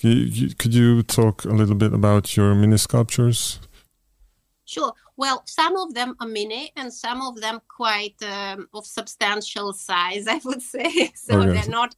Could 0.00 0.36
you, 0.36 0.54
could 0.54 0.74
you 0.74 1.02
talk 1.02 1.44
a 1.46 1.54
little 1.54 1.74
bit 1.74 1.94
about 1.94 2.36
your 2.36 2.54
mini 2.54 2.76
sculptures? 2.76 3.58
Sure. 4.66 4.92
Well, 5.16 5.42
some 5.46 5.74
of 5.76 5.94
them 5.94 6.16
are 6.20 6.28
mini 6.28 6.70
and 6.76 6.92
some 6.92 7.22
of 7.22 7.40
them 7.40 7.60
quite 7.74 8.16
um, 8.22 8.68
of 8.74 8.84
substantial 8.86 9.72
size, 9.72 10.26
I 10.28 10.40
would 10.44 10.60
say. 10.60 11.10
so 11.14 11.40
Okay. 11.40 11.52
they're 11.52 11.70
not 11.70 11.94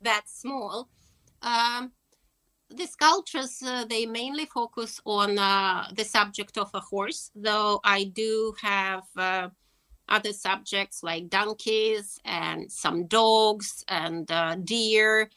that 0.00 0.22
small. 0.26 0.88
Um, 1.42 1.92
the 2.70 2.86
sculptures, 2.86 3.62
uh, 3.64 3.84
they 3.84 4.06
mainly 4.06 4.46
focus 4.46 5.00
on 5.04 5.38
uh, 5.38 5.88
the 5.94 6.04
subject 6.04 6.58
of 6.58 6.70
a 6.74 6.80
horse, 6.80 7.30
though 7.34 7.80
I 7.84 8.04
do 8.04 8.54
have 8.60 9.04
uh, 9.16 9.48
other 10.08 10.32
subjects 10.32 11.02
like 11.02 11.28
donkeys 11.28 12.18
and 12.24 12.70
some 12.70 13.06
dogs 13.06 13.84
and 13.88 14.30
uh, 14.30 14.56
deer 14.56 15.30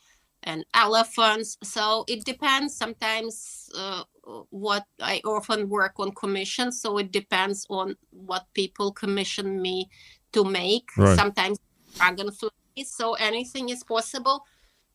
and 0.43 0.65
elephants. 0.73 1.57
So 1.63 2.05
it 2.07 2.25
depends. 2.25 2.75
Sometimes 2.75 3.69
uh, 3.77 4.03
what 4.49 4.85
I 5.01 5.21
often 5.25 5.69
work 5.69 5.93
on 5.99 6.11
commission, 6.11 6.71
so 6.71 6.97
it 6.97 7.11
depends 7.11 7.65
on 7.69 7.95
what 8.11 8.45
people 8.53 8.91
commission 8.91 9.61
me 9.61 9.89
to 10.33 10.43
make. 10.43 10.89
Right. 10.97 11.15
Sometimes 11.15 11.59
dragonflies, 11.95 12.51
so 12.85 13.13
anything 13.13 13.69
is 13.69 13.83
possible. 13.83 14.45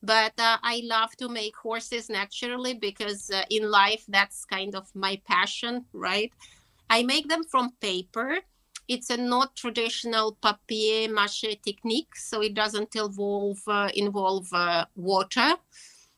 But 0.05 0.33
uh, 0.39 0.57
I 0.61 0.81
love 0.83 1.15
to 1.17 1.27
make 1.27 1.55
horses 1.55 2.09
naturally 2.09 2.75
because 2.75 3.31
uh, 3.31 3.43
in 3.49 3.71
life 3.71 4.05
that's 4.07 4.45
kind 4.45 4.75
of 4.75 4.93
my 4.95 5.19
passion, 5.27 5.85
right? 5.93 6.31
I 6.89 7.01
make 7.03 7.27
them 7.27 7.43
from 7.43 7.71
paper. 7.81 8.39
It's 8.87 9.09
a 9.09 9.17
not 9.17 9.55
traditional 9.55 10.37
papier 10.43 11.09
mâché 11.09 11.59
technique, 11.61 12.15
so 12.15 12.41
it 12.41 12.53
doesn't 12.53 12.95
involve 12.95 13.57
uh, 13.67 13.89
involve 13.95 14.47
uh, 14.53 14.85
water. 14.95 15.55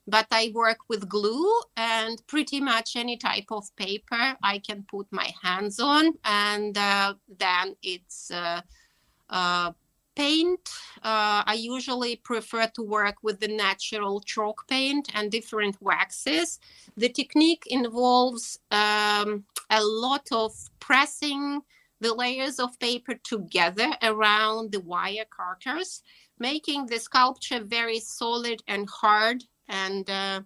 But 0.05 0.27
I 0.31 0.51
work 0.53 0.79
with 0.89 1.07
glue 1.07 1.49
and 1.77 2.21
pretty 2.27 2.59
much 2.59 2.95
any 2.95 3.17
type 3.17 3.51
of 3.51 3.73
paper 3.77 4.37
I 4.43 4.59
can 4.59 4.83
put 4.83 5.07
my 5.11 5.31
hands 5.43 5.79
on, 5.79 6.13
and 6.25 6.77
uh, 6.77 7.13
then 7.39 7.75
it's 7.81 8.31
uh, 8.31 9.71
paint. 10.17 10.69
Uh, 11.03 11.43
I 11.45 11.55
usually 11.57 12.15
prefer 12.15 12.65
to 12.75 12.81
work 12.81 13.17
with 13.21 13.39
the 13.39 13.47
natural 13.47 14.19
chalk 14.21 14.67
paint 14.67 15.09
and 15.13 15.31
different 15.31 15.75
waxes. 15.79 16.59
The 16.97 17.09
technique 17.09 17.63
involves 17.67 18.59
um, 18.71 19.45
a 19.69 19.81
lot 19.83 20.27
of 20.31 20.51
pressing 20.79 21.61
the 21.99 22.13
layers 22.13 22.59
of 22.59 22.79
paper 22.79 23.13
together 23.23 23.89
around 24.01 24.71
the 24.71 24.81
wire 24.81 25.25
cutters, 25.37 26.01
making 26.39 26.87
the 26.87 26.99
sculpture 26.99 27.63
very 27.63 27.99
solid 27.99 28.61
and 28.67 28.89
hard 28.89 29.43
and 29.69 30.09
uh, 30.09 30.41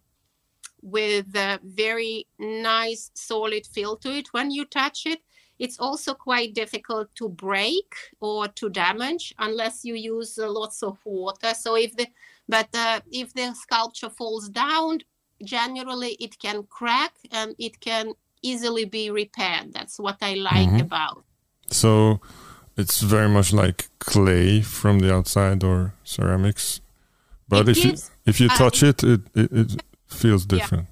with 0.81 1.27
a 1.35 1.59
very 1.63 2.27
nice 2.39 3.11
solid 3.13 3.65
feel 3.67 3.95
to 3.97 4.09
it 4.09 4.27
when 4.33 4.51
you 4.51 4.65
touch 4.65 5.05
it. 5.05 5.19
It's 5.61 5.77
also 5.79 6.15
quite 6.15 6.55
difficult 6.55 7.13
to 7.17 7.29
break 7.29 7.93
or 8.19 8.47
to 8.47 8.67
damage 8.67 9.31
unless 9.37 9.85
you 9.85 9.93
use 9.93 10.39
uh, 10.39 10.49
lots 10.49 10.81
of 10.81 10.97
water. 11.05 11.53
So 11.53 11.75
if 11.75 11.95
the 11.95 12.07
but 12.49 12.69
uh, 12.73 13.01
if 13.11 13.31
the 13.35 13.53
sculpture 13.53 14.09
falls 14.09 14.49
down, 14.49 15.01
generally 15.43 16.13
it 16.19 16.39
can 16.39 16.63
crack 16.63 17.13
and 17.31 17.53
it 17.59 17.79
can 17.79 18.13
easily 18.41 18.85
be 18.85 19.11
repaired. 19.11 19.71
That's 19.71 19.99
what 19.99 20.17
I 20.21 20.33
like 20.33 20.69
mm-hmm. 20.69 20.87
about. 20.87 21.23
So 21.67 22.21
it's 22.75 22.99
very 23.01 23.29
much 23.29 23.53
like 23.53 23.89
clay 23.99 24.61
from 24.61 24.97
the 24.97 25.13
outside 25.13 25.63
or 25.63 25.93
ceramics. 26.03 26.81
But 27.47 27.69
it 27.69 27.77
if 27.77 27.83
gives, 27.83 28.09
you 28.09 28.31
if 28.31 28.39
you 28.41 28.47
uh, 28.47 28.57
touch 28.57 28.81
uh, 28.81 28.87
it, 28.87 29.03
it, 29.03 29.21
it, 29.35 29.51
it 29.51 29.83
feels 30.07 30.43
different. 30.47 30.87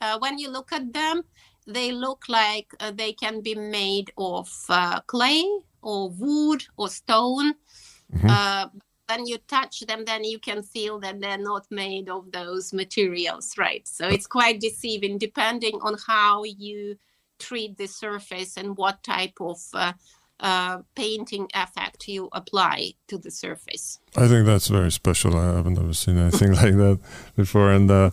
Yeah. 0.00 0.14
Uh, 0.14 0.18
when 0.20 0.38
you 0.38 0.48
look 0.48 0.72
at 0.72 0.92
them, 0.92 1.24
they 1.72 1.92
look 1.92 2.24
like 2.28 2.74
uh, 2.80 2.90
they 2.90 3.12
can 3.12 3.40
be 3.40 3.54
made 3.54 4.12
of 4.16 4.50
uh, 4.68 5.00
clay 5.00 5.44
or 5.82 6.10
wood 6.10 6.64
or 6.76 6.88
stone. 6.88 7.54
Mm-hmm. 8.14 8.26
Uh, 8.28 8.66
when 9.08 9.26
you 9.26 9.38
touch 9.48 9.80
them, 9.80 10.04
then 10.04 10.22
you 10.24 10.38
can 10.38 10.62
feel 10.62 11.00
that 11.00 11.20
they're 11.20 11.38
not 11.38 11.66
made 11.70 12.08
of 12.08 12.30
those 12.30 12.72
materials, 12.72 13.54
right? 13.58 13.86
So 13.88 14.06
it's 14.06 14.26
quite 14.26 14.60
deceiving 14.60 15.18
depending 15.18 15.78
on 15.82 15.96
how 16.06 16.44
you 16.44 16.96
treat 17.40 17.76
the 17.76 17.86
surface 17.88 18.56
and 18.56 18.76
what 18.76 19.02
type 19.02 19.40
of 19.40 19.58
uh, 19.74 19.92
uh, 20.38 20.78
painting 20.94 21.48
effect 21.54 22.06
you 22.08 22.28
apply 22.32 22.92
to 23.08 23.18
the 23.18 23.30
surface. 23.30 23.98
I 24.16 24.28
think 24.28 24.46
that's 24.46 24.68
very 24.68 24.92
special. 24.92 25.36
I 25.36 25.56
haven't 25.56 25.78
ever 25.78 25.94
seen 25.94 26.16
anything 26.18 26.52
like 26.62 26.76
that 26.76 27.00
before. 27.36 27.72
And 27.72 27.90
uh, 27.90 28.10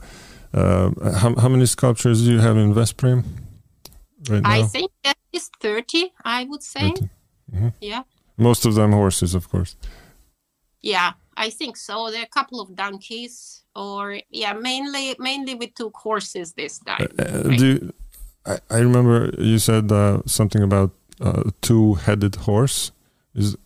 uh, 0.54 0.92
how, 1.18 1.36
how 1.36 1.50
many 1.50 1.66
sculptures 1.66 2.26
do 2.26 2.32
you 2.32 2.40
have 2.40 2.58
in 2.58 2.74
Veszprém 2.74 3.24
right 4.30 4.42
now? 4.42 4.50
I 4.50 4.64
think 4.64 4.92
at 5.04 5.18
least 5.34 5.56
30, 5.62 6.14
I 6.24 6.44
would 6.46 6.64
say. 6.64 6.94
Mm-hmm. 7.54 7.70
Yeah. 7.82 8.04
Most 8.38 8.66
of 8.66 8.76
them 8.76 8.92
horses, 8.92 9.34
of 9.34 9.50
course. 9.50 9.76
Yeah, 10.82 11.14
I 11.36 11.50
think 11.50 11.76
so. 11.78 12.10
There 12.12 12.22
are 12.22 12.26
a 12.26 12.28
couple 12.28 12.62
of 12.62 12.76
donkeys, 12.76 13.64
or 13.76 14.20
yeah, 14.30 14.54
mainly 14.54 15.16
mainly 15.20 15.56
we 15.56 15.68
took 15.68 15.96
horses 15.98 16.54
this 16.54 16.80
time. 16.80 17.08
Uh, 17.18 17.24
uh 17.24 17.44
right? 17.46 17.58
do 17.58 17.66
you, 17.66 17.94
I, 18.46 18.60
I 18.70 18.80
remember 18.80 19.34
you 19.38 19.60
said 19.60 19.92
uh, 19.92 20.22
something 20.26 20.62
about 20.62 20.92
a 21.20 21.52
two-headed 21.62 22.36
horse. 22.36 22.92
Is 23.34 23.58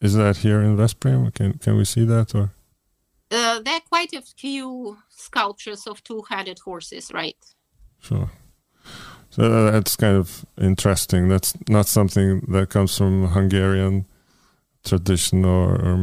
is 0.00 0.14
that 0.14 0.38
here 0.38 0.60
in 0.60 0.76
Veszprém? 0.76 1.32
Can 1.34 1.58
can 1.58 1.76
we 1.76 1.84
see 1.84 2.04
that 2.04 2.34
or? 2.34 2.50
Uh, 3.30 3.60
there 3.60 3.74
are 3.74 3.88
quite 3.88 4.12
a 4.12 4.22
few 4.22 4.98
sculptures 5.08 5.86
of 5.86 6.02
two-headed 6.04 6.60
horses, 6.60 7.10
right? 7.12 7.36
Sure. 8.00 8.30
So 9.36 9.44
uh, 9.44 9.70
that's 9.70 9.96
kind 9.96 10.16
of 10.16 10.46
interesting. 10.58 11.28
That's 11.28 11.52
not 11.68 11.86
something 11.86 12.40
that 12.48 12.70
comes 12.70 12.96
from 12.96 13.28
Hungarian 13.28 14.06
tradition 14.82 15.44
or, 15.44 15.74
or 15.74 15.96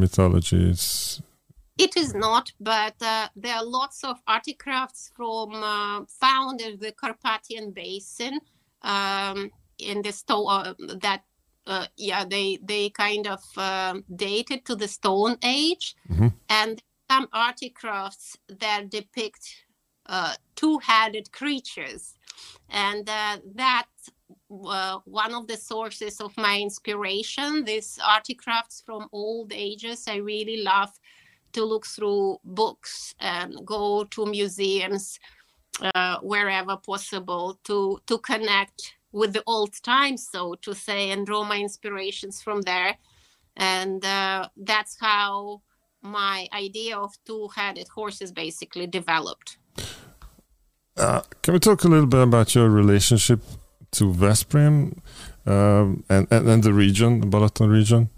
it 1.79 1.97
is 1.97 2.13
not, 2.13 2.51
but 2.59 2.93
uh, 3.01 3.29
there 3.35 3.55
are 3.55 3.65
lots 3.65 4.03
of 4.03 4.21
artifacts 4.27 5.11
from 5.15 5.55
uh, 5.55 6.05
found 6.05 6.61
in 6.61 6.77
the 6.79 6.91
Carpathian 6.91 7.71
Basin 7.71 8.39
um, 8.83 9.49
in 9.79 10.03
the 10.03 10.11
stone 10.11 10.45
uh, 10.47 10.73
that 11.01 11.23
uh, 11.65 11.87
yeah 11.97 12.25
they 12.25 12.59
they 12.61 12.91
kind 12.91 13.25
of 13.25 13.41
um, 13.57 14.03
dated 14.15 14.65
to 14.65 14.75
the 14.75 14.87
Stone 14.87 15.37
Age, 15.43 15.95
mm-hmm. 16.07 16.27
and 16.49 16.83
some 17.09 17.27
artifacts 17.33 18.37
that 18.59 18.91
depict 18.91 19.65
uh, 20.05 20.35
two-headed 20.55 21.31
creatures, 21.31 22.13
and 22.69 23.07
uh, 23.09 23.37
that 23.55 23.87
uh, 24.51 24.99
one 25.05 25.33
of 25.33 25.47
the 25.47 25.57
sources 25.57 26.21
of 26.21 26.35
my 26.37 26.59
inspiration. 26.59 27.63
These 27.65 27.99
artifacts 28.05 28.83
from 28.85 29.07
old 29.11 29.51
ages. 29.53 30.05
I 30.07 30.17
really 30.17 30.63
love 30.63 30.91
to 31.53 31.63
look 31.63 31.85
through 31.85 32.39
books 32.43 33.15
and 33.19 33.65
go 33.65 34.03
to 34.05 34.25
museums 34.25 35.19
uh, 35.95 36.17
wherever 36.21 36.77
possible 36.77 37.59
to 37.63 37.99
to 38.07 38.17
connect 38.19 38.95
with 39.11 39.33
the 39.33 39.43
old 39.45 39.73
times, 39.83 40.27
so 40.31 40.55
to 40.55 40.73
say, 40.73 41.11
and 41.11 41.25
draw 41.25 41.43
my 41.43 41.59
inspirations 41.59 42.41
from 42.41 42.61
there. 42.61 42.97
And 43.55 44.03
uh, 44.03 44.49
that's 44.57 44.97
how 44.99 45.61
my 46.01 46.47
idea 46.51 46.97
of 46.97 47.13
two-headed 47.25 47.87
horses 47.87 48.31
basically 48.31 48.87
developed. 48.87 49.57
Uh, 50.95 51.21
can 51.41 51.53
we 51.53 51.59
talk 51.59 51.83
a 51.83 51.87
little 51.87 52.05
bit 52.05 52.21
about 52.21 52.53
your 52.53 52.69
relationship 52.69 53.41
to 53.93 54.11
Veszprém 54.11 54.97
um, 55.45 56.03
and, 56.09 56.27
and, 56.31 56.47
and 56.47 56.63
the 56.63 56.73
region, 56.73 57.21
the 57.21 57.27
Balaton 57.27 57.71
region. 57.71 58.09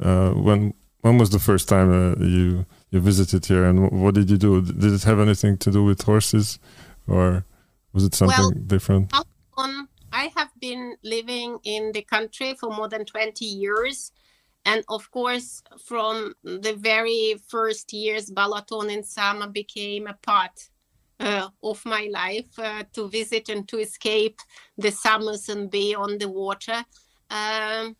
Uh, 0.00 0.30
when 0.30 0.74
when 1.00 1.18
was 1.18 1.30
the 1.30 1.38
first 1.38 1.68
time 1.68 1.90
uh, 1.90 2.24
you 2.24 2.66
you 2.90 3.00
visited 3.00 3.46
here, 3.46 3.64
and 3.64 3.90
what 3.90 4.14
did 4.14 4.30
you 4.30 4.36
do? 4.36 4.60
Did 4.60 4.92
it 4.92 5.04
have 5.04 5.20
anything 5.20 5.56
to 5.58 5.70
do 5.70 5.84
with 5.84 6.02
horses, 6.02 6.58
or 7.06 7.44
was 7.92 8.04
it 8.04 8.14
something 8.14 8.38
well, 8.38 8.50
different? 8.50 9.12
Um, 9.56 9.88
I 10.12 10.30
have 10.36 10.50
been 10.60 10.96
living 11.02 11.58
in 11.64 11.92
the 11.92 12.02
country 12.02 12.54
for 12.54 12.70
more 12.70 12.88
than 12.88 13.04
twenty 13.04 13.46
years, 13.46 14.12
and 14.64 14.84
of 14.88 15.10
course, 15.10 15.62
from 15.84 16.34
the 16.42 16.74
very 16.74 17.36
first 17.48 17.92
years, 17.92 18.30
Balaton 18.30 18.92
and 18.92 19.06
Sama 19.06 19.46
became 19.48 20.06
a 20.06 20.14
part 20.14 20.68
uh, 21.20 21.48
of 21.62 21.84
my 21.84 22.08
life 22.12 22.58
uh, 22.58 22.84
to 22.92 23.08
visit 23.08 23.48
and 23.48 23.66
to 23.68 23.78
escape 23.78 24.38
the 24.76 24.90
summers 24.90 25.48
and 25.48 25.70
be 25.70 25.94
on 25.94 26.18
the 26.18 26.28
water. 26.28 26.84
Um, 27.30 27.96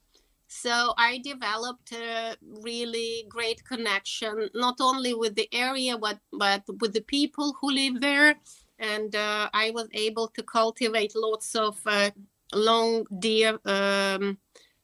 so 0.49 0.95
I 0.97 1.19
developed 1.25 1.93
a 1.93 2.37
really 2.63 3.27
great 3.29 3.65
connection, 3.65 4.49
not 4.55 4.77
only 4.81 5.13
with 5.13 5.35
the 5.35 5.49
area, 5.53 5.99
but, 5.99 6.19
but 6.33 6.63
with 6.81 6.93
the 6.93 7.03
people 7.03 7.57
who 7.61 7.73
live 7.73 8.01
there. 8.01 8.37
And 8.79 9.15
uh, 9.17 9.49
I 9.53 9.71
was 9.71 9.89
able 9.93 10.29
to 10.29 10.43
cultivate 10.43 11.15
lots 11.17 11.55
of 11.55 11.81
uh, 11.87 12.11
long, 12.55 13.07
dear 13.19 13.59
um, 13.65 14.39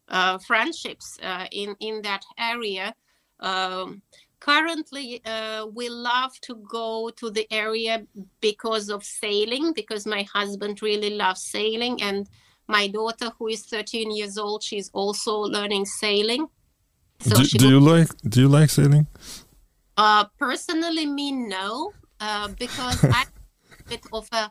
uh, 0.08 0.38
friendships 0.38 1.18
uh, 1.22 1.46
in, 1.52 1.76
in 1.80 2.02
that 2.02 2.24
area. 2.38 2.94
Um, 3.40 4.02
currently 4.42 5.22
uh, 5.24 5.66
we 5.72 5.88
love 5.88 6.32
to 6.40 6.54
go 6.68 7.10
to 7.10 7.30
the 7.30 7.46
area 7.52 8.04
because 8.40 8.88
of 8.88 9.04
sailing 9.04 9.72
because 9.72 10.04
my 10.04 10.22
husband 10.34 10.82
really 10.82 11.10
loves 11.10 11.42
sailing 11.42 12.02
and 12.02 12.28
my 12.66 12.88
daughter 12.88 13.30
who 13.38 13.46
is 13.48 13.62
13 13.66 14.10
years 14.10 14.36
old 14.36 14.62
she's 14.62 14.90
also 14.92 15.34
learning 15.56 15.84
sailing. 15.84 16.46
So 17.20 17.36
do, 17.36 17.44
do 17.44 17.68
you 17.68 17.80
like 17.80 18.08
do 18.28 18.40
you 18.40 18.48
like 18.48 18.70
sailing? 18.70 19.06
Uh, 19.96 20.24
personally 20.38 21.06
me 21.06 21.30
no. 21.30 21.92
Uh, 22.18 22.48
because 22.58 23.04
i'm 23.18 23.28
a 23.80 23.88
bit 23.88 24.04
of 24.12 24.28
a 24.32 24.50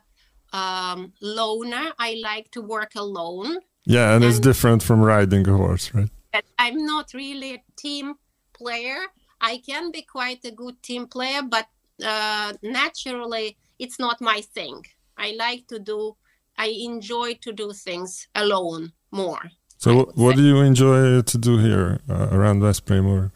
um, 0.57 1.13
loner. 1.21 1.91
I 1.99 2.19
like 2.21 2.51
to 2.51 2.61
work 2.61 2.95
alone. 2.95 3.57
Yeah 3.85 4.13
and, 4.13 4.23
and 4.23 4.31
it's 4.31 4.39
different 4.39 4.83
from 4.83 5.01
riding 5.01 5.47
a 5.49 5.57
horse 5.57 5.93
right? 5.93 6.09
I'm 6.57 6.85
not 6.85 7.13
really 7.13 7.55
a 7.55 7.63
team 7.75 8.13
player 8.53 9.01
I 9.41 9.57
can 9.57 9.91
be 9.91 10.03
quite 10.03 10.45
a 10.45 10.51
good 10.51 10.81
team 10.83 11.07
player, 11.07 11.41
but 11.41 11.67
uh, 12.05 12.53
naturally, 12.61 13.57
it's 13.79 13.99
not 13.99 14.21
my 14.21 14.41
thing. 14.41 14.85
I 15.17 15.35
like 15.37 15.67
to 15.67 15.79
do, 15.79 16.15
I 16.57 16.67
enjoy 16.67 17.33
to 17.41 17.51
do 17.51 17.73
things 17.73 18.27
alone 18.35 18.93
more. 19.09 19.41
So, 19.77 20.11
what 20.13 20.35
say. 20.35 20.41
do 20.41 20.47
you 20.47 20.57
enjoy 20.59 21.21
to 21.21 21.37
do 21.39 21.57
here 21.57 21.99
uh, 22.07 22.27
around 22.31 22.61
Veszprém? 22.61 23.07
Or 23.07 23.31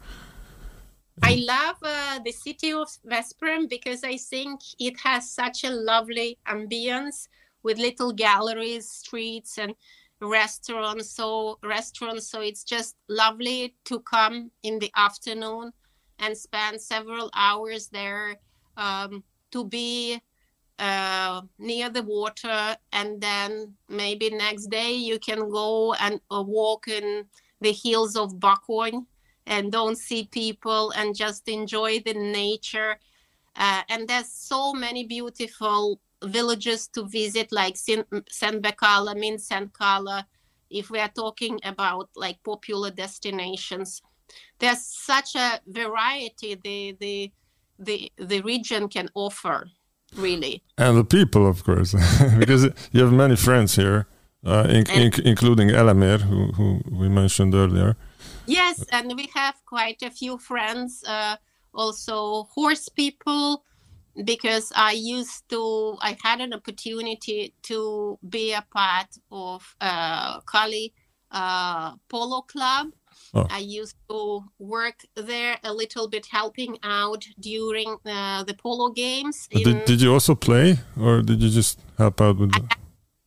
I 1.24 1.44
love 1.44 1.76
uh, 1.82 2.20
the 2.24 2.30
city 2.30 2.72
of 2.72 2.88
Veszprém 3.04 3.68
because 3.68 4.04
I 4.04 4.16
think 4.16 4.60
it 4.78 4.94
has 5.00 5.28
such 5.28 5.64
a 5.64 5.70
lovely 5.70 6.38
ambience 6.46 7.26
with 7.64 7.78
little 7.78 8.12
galleries, 8.12 8.88
streets, 8.88 9.58
and 9.58 9.74
restaurants. 10.20 11.10
So 11.10 11.58
restaurants. 11.64 12.30
So 12.30 12.42
it's 12.42 12.62
just 12.62 12.94
lovely 13.08 13.74
to 13.86 13.98
come 14.00 14.52
in 14.62 14.78
the 14.78 14.92
afternoon 14.94 15.72
and 16.18 16.36
spend 16.36 16.80
several 16.80 17.30
hours 17.34 17.88
there 17.88 18.36
um, 18.76 19.22
to 19.50 19.64
be 19.64 20.20
uh, 20.78 21.42
near 21.58 21.90
the 21.90 22.02
water. 22.02 22.76
And 22.92 23.20
then 23.20 23.74
maybe 23.88 24.30
next 24.30 24.66
day 24.66 24.94
you 24.94 25.18
can 25.18 25.48
go 25.50 25.94
and 25.94 26.20
uh, 26.30 26.42
walk 26.42 26.88
in 26.88 27.26
the 27.60 27.72
hills 27.72 28.16
of 28.16 28.34
Bakony 28.38 29.04
and 29.46 29.72
don't 29.72 29.96
see 29.96 30.24
people 30.24 30.90
and 30.92 31.14
just 31.14 31.48
enjoy 31.48 32.00
the 32.00 32.14
nature. 32.14 32.98
Uh, 33.56 33.82
and 33.88 34.08
there's 34.08 34.30
so 34.30 34.72
many 34.72 35.04
beautiful 35.04 36.00
villages 36.24 36.88
to 36.88 37.04
visit 37.04 37.52
like 37.52 37.76
Szentbékkálla, 37.76 39.14
Mindszentkálla 39.14 40.24
if 40.70 40.90
we 40.90 40.98
are 40.98 41.12
talking 41.14 41.58
about 41.64 42.08
like 42.16 42.42
popular 42.42 42.90
destinations 42.90 44.02
there's 44.58 44.82
such 44.84 45.34
a 45.34 45.60
variety 45.66 46.54
the 46.54 46.96
the 47.00 47.30
the 47.78 48.12
the 48.16 48.40
region 48.42 48.88
can 48.88 49.08
offer 49.14 49.70
really 50.16 50.62
and 50.78 50.96
the 50.96 51.04
people 51.04 51.46
of 51.46 51.64
course 51.64 51.94
because 52.38 52.64
you 52.92 53.02
have 53.02 53.12
many 53.12 53.36
friends 53.36 53.76
here 53.76 54.06
uh, 54.44 54.66
in, 54.68 54.88
in, 54.90 55.12
including 55.24 55.68
Elamir 55.70 56.20
who, 56.20 56.52
who 56.52 56.80
we 56.90 57.08
mentioned 57.08 57.54
earlier 57.54 57.96
yes 58.46 58.84
and 58.92 59.12
we 59.16 59.28
have 59.34 59.56
quite 59.66 60.00
a 60.02 60.10
few 60.10 60.38
friends 60.38 61.02
uh, 61.06 61.36
also 61.74 62.44
horse 62.54 62.88
people 62.88 63.64
because 64.24 64.72
I 64.74 64.92
used 64.92 65.48
to, 65.50 65.96
I 66.00 66.16
had 66.22 66.40
an 66.40 66.54
opportunity 66.54 67.54
to 67.64 68.18
be 68.28 68.52
a 68.52 68.64
part 68.72 69.08
of 69.30 69.76
uh, 69.80 70.40
Kali 70.40 70.94
uh, 71.30 71.96
Polo 72.08 72.42
Club. 72.42 72.88
Oh. 73.34 73.46
I 73.50 73.58
used 73.58 73.96
to 74.08 74.44
work 74.58 75.00
there 75.14 75.58
a 75.62 75.72
little 75.72 76.08
bit, 76.08 76.26
helping 76.26 76.78
out 76.82 77.26
during 77.40 77.96
uh, 78.06 78.44
the 78.44 78.54
polo 78.54 78.90
games. 78.90 79.48
In- 79.50 79.62
Did, 79.62 79.84
did 79.84 80.00
you 80.00 80.12
also 80.12 80.34
play, 80.34 80.78
or 81.00 81.22
did 81.22 81.42
you 81.42 81.50
just 81.50 81.78
help 81.98 82.20
out 82.20 82.38
with? 82.38 82.52
The... 82.52 82.76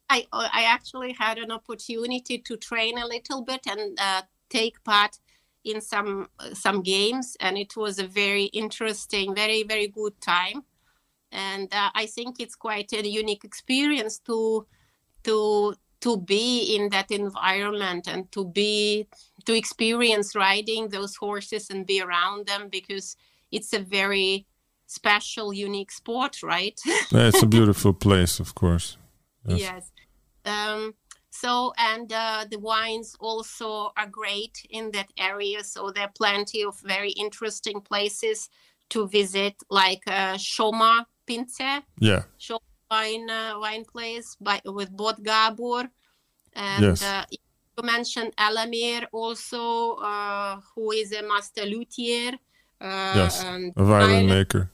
I, 0.10 0.26
I 0.32 0.64
actually 0.64 1.14
had 1.14 1.38
an 1.38 1.52
opportunity 1.52 2.40
to 2.40 2.58
train 2.58 2.98
a 2.98 3.06
little 3.06 3.44
bit 3.44 3.62
and 3.68 3.98
uh, 4.00 4.24
take 4.50 4.84
part 4.84 5.20
in 5.64 5.82
some 5.82 6.30
some 6.54 6.82
games, 6.82 7.38
and 7.40 7.58
it 7.58 7.76
was 7.76 8.00
a 8.00 8.08
very 8.08 8.46
interesting, 8.46 9.36
very 9.36 9.64
very 9.64 9.88
good 9.88 10.20
time. 10.22 10.64
And 11.32 11.72
uh, 11.72 11.92
I 11.94 12.08
think 12.08 12.40
it's 12.40 12.56
quite 12.56 12.92
a 12.94 13.08
unique 13.08 13.44
experience 13.44 14.20
to 14.20 14.66
to 15.24 15.76
to 16.02 16.18
be 16.18 16.76
in 16.76 16.90
that 16.90 17.12
environment 17.12 18.08
and 18.08 18.32
to 18.32 18.46
be 18.46 19.08
to 19.46 19.54
experience 19.56 20.36
riding 20.36 20.90
those 20.90 21.16
horses 21.16 21.70
and 21.70 21.86
be 21.86 22.02
around 22.02 22.48
them 22.48 22.70
because 22.70 23.16
it's 23.52 23.74
a 23.74 23.80
very 23.80 24.46
special, 24.86 25.54
unique 25.54 25.92
sport, 25.92 26.44
right? 26.44 26.80
Yeah, 27.12 27.28
it's 27.28 27.44
a 27.44 27.48
beautiful 27.48 27.94
place, 27.94 28.40
of 28.40 28.56
course. 28.56 28.98
Yes. 29.46 29.60
yes. 29.60 29.92
Um, 30.46 30.94
so, 31.30 31.74
and 31.78 32.12
uh, 32.12 32.46
the 32.50 32.60
wines 32.60 33.16
also 33.20 33.92
are 33.96 34.08
great 34.08 34.66
in 34.70 34.92
that 34.92 35.12
area. 35.18 35.64
So, 35.64 35.92
there 35.92 36.06
are 36.06 36.12
plenty 36.16 36.64
of 36.64 36.80
very 36.82 37.12
interesting 37.12 37.82
places 37.82 38.50
to 38.90 39.08
visit, 39.08 39.56
like 39.70 40.02
uh, 40.08 40.36
Shoma 40.36 41.06
Pince, 41.26 41.84
Yeah, 42.00 42.24
Shoma 42.40 42.60
wine, 42.90 43.30
uh, 43.30 43.60
wine 43.60 43.86
place 43.86 44.36
by, 44.42 44.62
with 44.66 44.96
Bod 44.96 45.24
Gabor. 45.24 45.90
And 46.54 46.84
Yes. 46.84 47.04
You 47.80 47.86
mentioned 47.86 48.34
Alamir 48.36 49.06
also, 49.14 49.96
uh, 49.96 50.60
who 50.76 50.92
is 50.92 51.14
a 51.14 51.22
master 51.24 51.66
luthier. 51.66 52.34
Uh, 52.82 53.14
Yes, 53.16 53.42
a 53.42 53.84
violin 53.84 54.28
maker. 54.28 54.70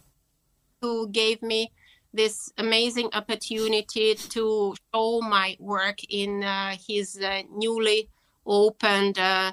who 0.82 1.08
gave 1.10 1.44
me 1.44 1.72
this 2.14 2.52
amazing 2.58 3.10
opportunity 3.14 4.16
to 4.16 4.74
show 4.92 5.22
my 5.22 5.56
work 5.60 6.00
in 6.10 6.44
uh, 6.44 6.76
his 6.88 7.18
uh, 7.22 7.44
newly 7.52 8.10
opened 8.46 9.20
uh, 9.20 9.52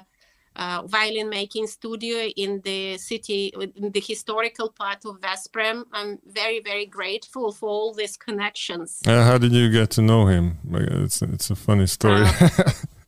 uh, 0.55 0.81
violin 0.87 1.29
making 1.29 1.67
studio 1.67 2.17
in 2.35 2.61
the 2.61 2.97
city, 2.97 3.51
in 3.75 3.91
the 3.91 3.99
historical 3.99 4.69
part 4.71 5.05
of 5.05 5.19
Veszprém. 5.21 5.83
I'm 5.93 6.17
very, 6.25 6.59
very 6.59 6.87
grateful 6.87 7.51
for 7.51 7.69
all 7.69 7.93
these 7.93 8.17
connections. 8.17 9.01
Uh, 9.05 9.23
how 9.23 9.37
did 9.37 9.51
you 9.51 9.69
get 9.69 9.91
to 9.91 10.01
know 10.01 10.25
him? 10.25 10.57
It's 11.05 11.21
it's 11.21 11.51
a 11.51 11.55
funny 11.55 11.85
story. 11.85 12.25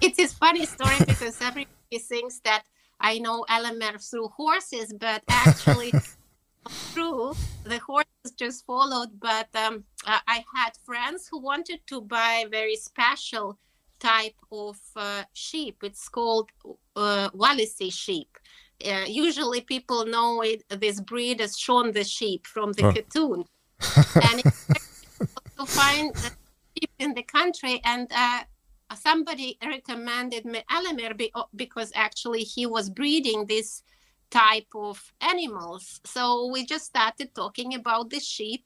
It's 0.00 0.18
a 0.18 0.28
funny 0.28 0.64
story 0.66 0.96
because 1.06 1.40
everybody 1.40 1.98
thinks 1.98 2.40
that 2.44 2.62
I 3.00 3.18
know 3.18 3.44
Alamer 3.48 3.98
through 3.98 4.28
horses, 4.28 4.92
but 4.98 5.22
actually, 5.28 5.92
through 6.92 7.34
The 7.64 7.78
horses 7.78 8.32
just 8.36 8.64
followed. 8.66 9.18
But 9.20 9.48
um, 9.54 9.84
I 10.06 10.44
had 10.54 10.72
friends 10.84 11.28
who 11.30 11.38
wanted 11.40 11.80
to 11.88 12.00
buy 12.00 12.44
very 12.50 12.76
special 12.76 13.58
type 14.00 14.36
of 14.52 14.78
uh, 14.96 15.24
sheep. 15.32 15.82
It's 15.82 16.08
called 16.08 16.50
uh, 16.96 17.30
Wallasey 17.30 17.92
sheep. 17.92 18.38
Uh, 18.84 19.04
usually, 19.06 19.60
people 19.60 20.06
know 20.06 20.40
it, 20.42 20.62
this 20.68 21.00
breed 21.00 21.40
as 21.40 21.58
Shaun 21.58 21.92
the 21.92 22.04
sheep 22.04 22.46
from 22.46 22.72
the 22.72 22.84
Oh. 22.86 22.92
cartoon, 22.92 23.44
and 24.26 24.40
it's 24.44 24.64
very 24.66 24.86
difficult 25.18 25.44
to 25.58 25.66
find 25.66 26.14
the 26.14 26.30
sheep 26.78 26.90
in 27.00 27.14
the 27.14 27.24
country. 27.24 27.80
And 27.84 28.06
uh, 28.14 28.44
somebody 28.94 29.58
recommended 29.64 30.44
me 30.44 30.62
be- 31.16 31.32
because 31.54 31.92
actually 31.94 32.40
he 32.40 32.66
was 32.66 32.90
breeding 32.90 33.46
this 33.46 33.82
type 34.30 34.66
of 34.74 35.12
animals. 35.20 36.00
So 36.04 36.50
we 36.52 36.64
just 36.66 36.86
started 36.86 37.34
talking 37.34 37.74
about 37.74 38.10
the 38.10 38.20
sheep. 38.20 38.64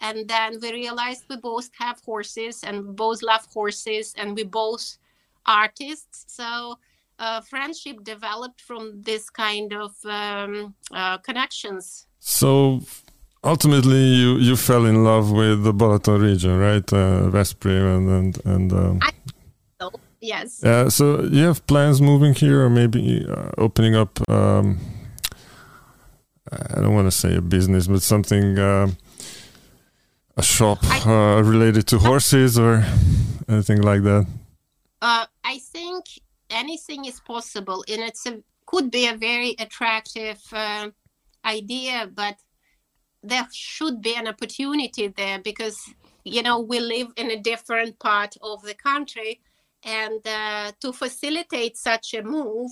And 0.00 0.28
then 0.28 0.58
we 0.60 0.72
realized 0.72 1.24
we 1.30 1.36
both 1.36 1.70
have 1.78 2.00
horses 2.04 2.62
and 2.64 2.86
we 2.86 2.92
both 2.94 3.22
love 3.22 3.46
horses 3.52 4.14
and 4.18 4.34
we 4.36 4.42
both 4.44 4.98
artists. 5.46 6.24
So 6.28 6.78
uh, 7.18 7.40
friendship 7.42 8.02
developed 8.02 8.60
from 8.60 9.02
this 9.02 9.30
kind 9.30 9.72
of 9.72 9.92
um, 10.04 10.74
uh, 10.92 11.18
connections. 11.18 12.06
so 12.18 12.80
ultimately, 13.44 14.04
you 14.20 14.38
you 14.38 14.56
fell 14.56 14.84
in 14.86 15.04
love 15.04 15.30
with 15.30 15.62
the 15.64 15.72
Balaton 15.72 16.20
region, 16.20 16.58
right? 16.58 16.92
Uh, 16.92 17.30
Veszprém 17.30 17.96
and 17.96 18.08
and 18.08 18.46
and. 18.46 18.72
Um, 18.72 19.00
So 19.00 19.33
yes. 20.24 20.64
uh, 20.64 20.88
so 20.90 21.04
you 21.22 21.44
have 21.44 21.66
plans 21.66 22.00
moving 22.00 22.34
here, 22.34 22.64
or 22.64 22.70
maybe 22.70 23.26
uh, 23.28 23.50
opening 23.58 23.94
up? 23.94 24.12
Um, 24.28 24.78
I 26.50 26.80
don't 26.80 26.94
want 26.94 27.06
to 27.06 27.16
say 27.22 27.36
a 27.36 27.40
business, 27.40 27.86
but 27.86 28.02
something, 28.02 28.58
um 28.58 28.96
a 30.36 30.42
shop 30.42 30.78
I- 30.82 31.00
uh, 31.06 31.42
related 31.42 31.86
to 31.88 31.98
horses 31.98 32.58
or 32.58 32.84
anything 33.48 33.80
like 33.82 34.02
that. 34.02 34.26
Uh, 35.00 35.26
I 35.44 35.58
think 35.58 36.04
anything 36.50 37.04
is 37.04 37.20
possible, 37.20 37.84
and 37.88 38.00
it's 38.02 38.26
a 38.26 38.42
could 38.66 38.90
be 38.90 39.06
a 39.06 39.16
very 39.16 39.54
attractive 39.58 40.40
uh, 40.52 40.88
idea, 41.44 42.10
but 42.12 42.36
there 43.22 43.46
should 43.52 44.00
be 44.00 44.14
an 44.16 44.26
opportunity 44.26 45.08
there 45.08 45.38
because 45.38 45.78
you 46.24 46.42
know 46.42 46.58
we 46.58 46.80
live 46.80 47.08
in 47.16 47.30
a 47.30 47.40
different 47.40 47.98
part 47.98 48.36
of 48.42 48.62
the 48.62 48.74
country, 48.74 49.40
and 49.84 50.26
uh, 50.26 50.72
to 50.80 50.92
facilitate 50.92 51.76
such 51.76 52.14
a 52.14 52.22
move, 52.22 52.70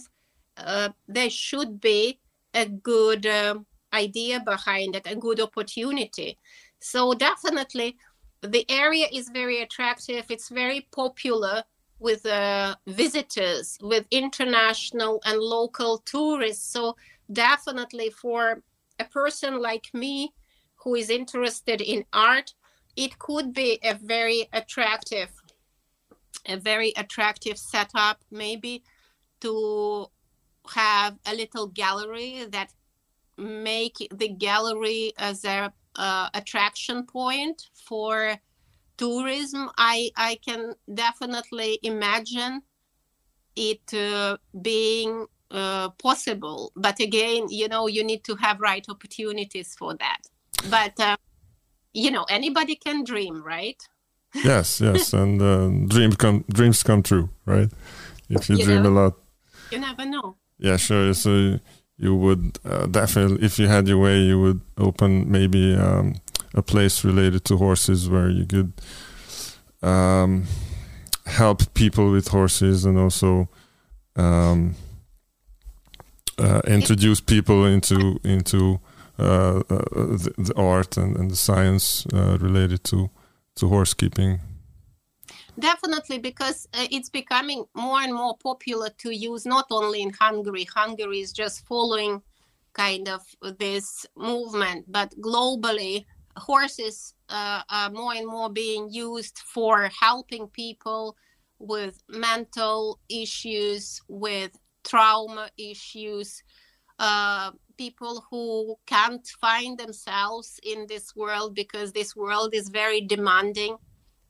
uh, 0.57 0.91
there 1.07 1.31
should 1.31 1.81
be 1.81 2.19
a 2.55 2.67
good 2.67 3.27
um 3.27 3.67
idea 3.95 4.41
behind 4.41 4.97
it, 4.97 5.07
a 5.07 5.17
good 5.17 5.41
opportunity. 5.41 6.39
So 6.81 7.15
definitely, 7.15 7.97
the 8.41 8.65
area 8.71 9.07
is 9.13 9.29
very 9.29 9.63
attractive. 9.63 10.25
It's 10.31 10.49
very 10.49 10.89
popular 10.93 11.63
with 11.99 12.27
uh, 12.27 12.75
visitors, 12.87 13.79
with 13.81 14.07
international 14.11 15.21
and 15.25 15.39
local 15.39 15.99
tourists. 15.99 16.73
So 16.73 16.97
definitely 17.33 18.11
for 18.11 18.63
a 18.99 19.05
person 19.05 19.61
like 19.61 19.87
me 19.95 20.33
who 20.77 20.97
is 20.97 21.11
interested 21.11 21.81
in 21.81 22.05
art, 22.13 22.55
it 22.97 23.19
could 23.19 23.53
be 23.53 23.79
a 23.85 23.95
very 23.95 24.49
attractive, 24.53 25.31
a 26.47 26.57
very 26.57 26.93
attractive 26.97 27.59
setup, 27.59 28.23
maybe 28.31 28.83
to 29.41 30.07
have 30.71 31.19
a 31.27 31.35
little 31.35 31.67
gallery 31.67 32.45
that 32.51 32.73
make 33.37 33.97
the 34.15 34.29
gallery 34.29 35.13
as 35.19 35.45
a 35.45 35.73
uh, 35.97 36.29
attraction 36.35 37.05
point 37.05 37.69
for 37.75 38.37
tourism. 38.97 39.71
I 39.79 40.11
i 40.17 40.39
can 40.47 40.75
definitely 40.95 41.79
imagine 41.83 42.63
it 43.57 43.93
uh, 43.95 44.37
being 44.61 45.27
uh, 45.51 45.91
possible. 45.91 46.73
But 46.77 47.01
again 47.01 47.49
you 47.49 47.69
know 47.69 47.87
you 47.87 48.05
need 48.05 48.25
to 48.25 48.37
have 48.37 48.61
right 48.61 48.85
opportunities 48.89 49.75
for 49.75 49.95
that. 49.97 50.21
But 50.71 50.99
uh, 51.01 51.17
you 51.93 52.11
know 52.11 52.25
anybody 52.29 52.77
can 52.77 53.05
dream 53.05 53.43
right 53.43 53.83
Yes, 54.35 54.81
yes, 54.81 55.13
and 55.21 55.41
uh, 55.43 55.69
dreams 55.89 56.17
come 56.17 56.45
dreams 56.53 56.83
come 56.83 57.03
true, 57.03 57.29
right? 57.47 57.71
If 58.29 58.49
you 58.49 58.57
You 58.57 58.65
dream 58.65 58.87
a 58.87 58.91
lot. 58.91 59.15
you 59.71 59.79
never 59.79 60.05
know 60.07 60.37
Yeah, 60.59 60.77
sure. 60.79 61.13
So 61.15 61.59
you 61.99 62.17
would 62.17 62.59
uh, 62.65 62.87
definitely, 62.87 63.45
if 63.45 63.59
you 63.59 63.69
had 63.69 63.87
your 63.89 63.99
way, 63.99 64.21
you 64.21 64.41
would 64.41 64.61
open 64.79 65.31
maybe 65.31 65.75
um, 65.77 66.15
a 66.55 66.63
place 66.63 67.05
related 67.05 67.45
to 67.45 67.57
horses 67.57 68.09
where 68.09 68.29
you 68.31 68.47
could 68.47 68.73
um, 69.83 70.45
help 71.27 71.73
people 71.75 72.11
with 72.11 72.29
horses 72.29 72.85
and 72.85 72.99
also 72.99 73.49
um, 74.17 74.75
uh, 76.39 76.61
introduce 76.67 77.21
people 77.21 77.65
into 77.65 78.19
into 78.25 78.81
uh, 79.19 79.59
uh, 79.59 79.85
the, 79.95 80.33
the 80.39 80.55
art 80.57 80.97
and, 80.97 81.17
and 81.17 81.31
the 81.31 81.37
science 81.37 82.07
uh, 82.13 82.39
related 82.41 82.83
to 82.85 83.11
to 83.57 83.69
horse 83.69 83.95
keeping. 83.95 84.41
Definitely, 85.59 86.19
because 86.19 86.67
uh, 86.75 86.87
it's 86.91 87.11
becoming 87.11 87.65
more 87.75 88.01
and 88.01 88.15
more 88.15 88.37
popular 88.43 88.89
to 88.99 89.11
use 89.15 89.45
not 89.45 89.67
only 89.71 90.03
in 90.03 90.13
Hungary. 90.19 90.65
Hungary 90.65 91.21
is 91.21 91.33
just 91.33 91.67
following 91.67 92.23
kind 92.73 93.09
of 93.09 93.21
this 93.59 94.07
movement, 94.17 94.91
but 94.91 95.15
globally, 95.21 96.07
horses 96.37 97.15
uh, 97.29 97.63
are 97.69 97.91
more 97.91 98.15
and 98.15 98.27
more 98.27 98.51
being 98.51 98.89
used 98.91 99.39
for 99.39 99.91
helping 100.01 100.49
people 100.49 101.17
with 101.59 102.03
mental 102.09 102.99
issues, 103.11 104.01
with 104.09 104.53
trauma 104.85 105.51
issues. 105.59 106.43
Uh, 106.99 107.51
people 107.87 108.25
who 108.31 108.77
can't 108.87 109.27
find 109.41 109.73
themselves 109.77 110.61
in 110.63 110.87
this 110.87 111.07
world 111.17 111.51
because 111.63 111.89
this 111.91 112.15
world 112.15 112.51
is 112.55 112.69
very 112.83 113.01
demanding 113.15 113.75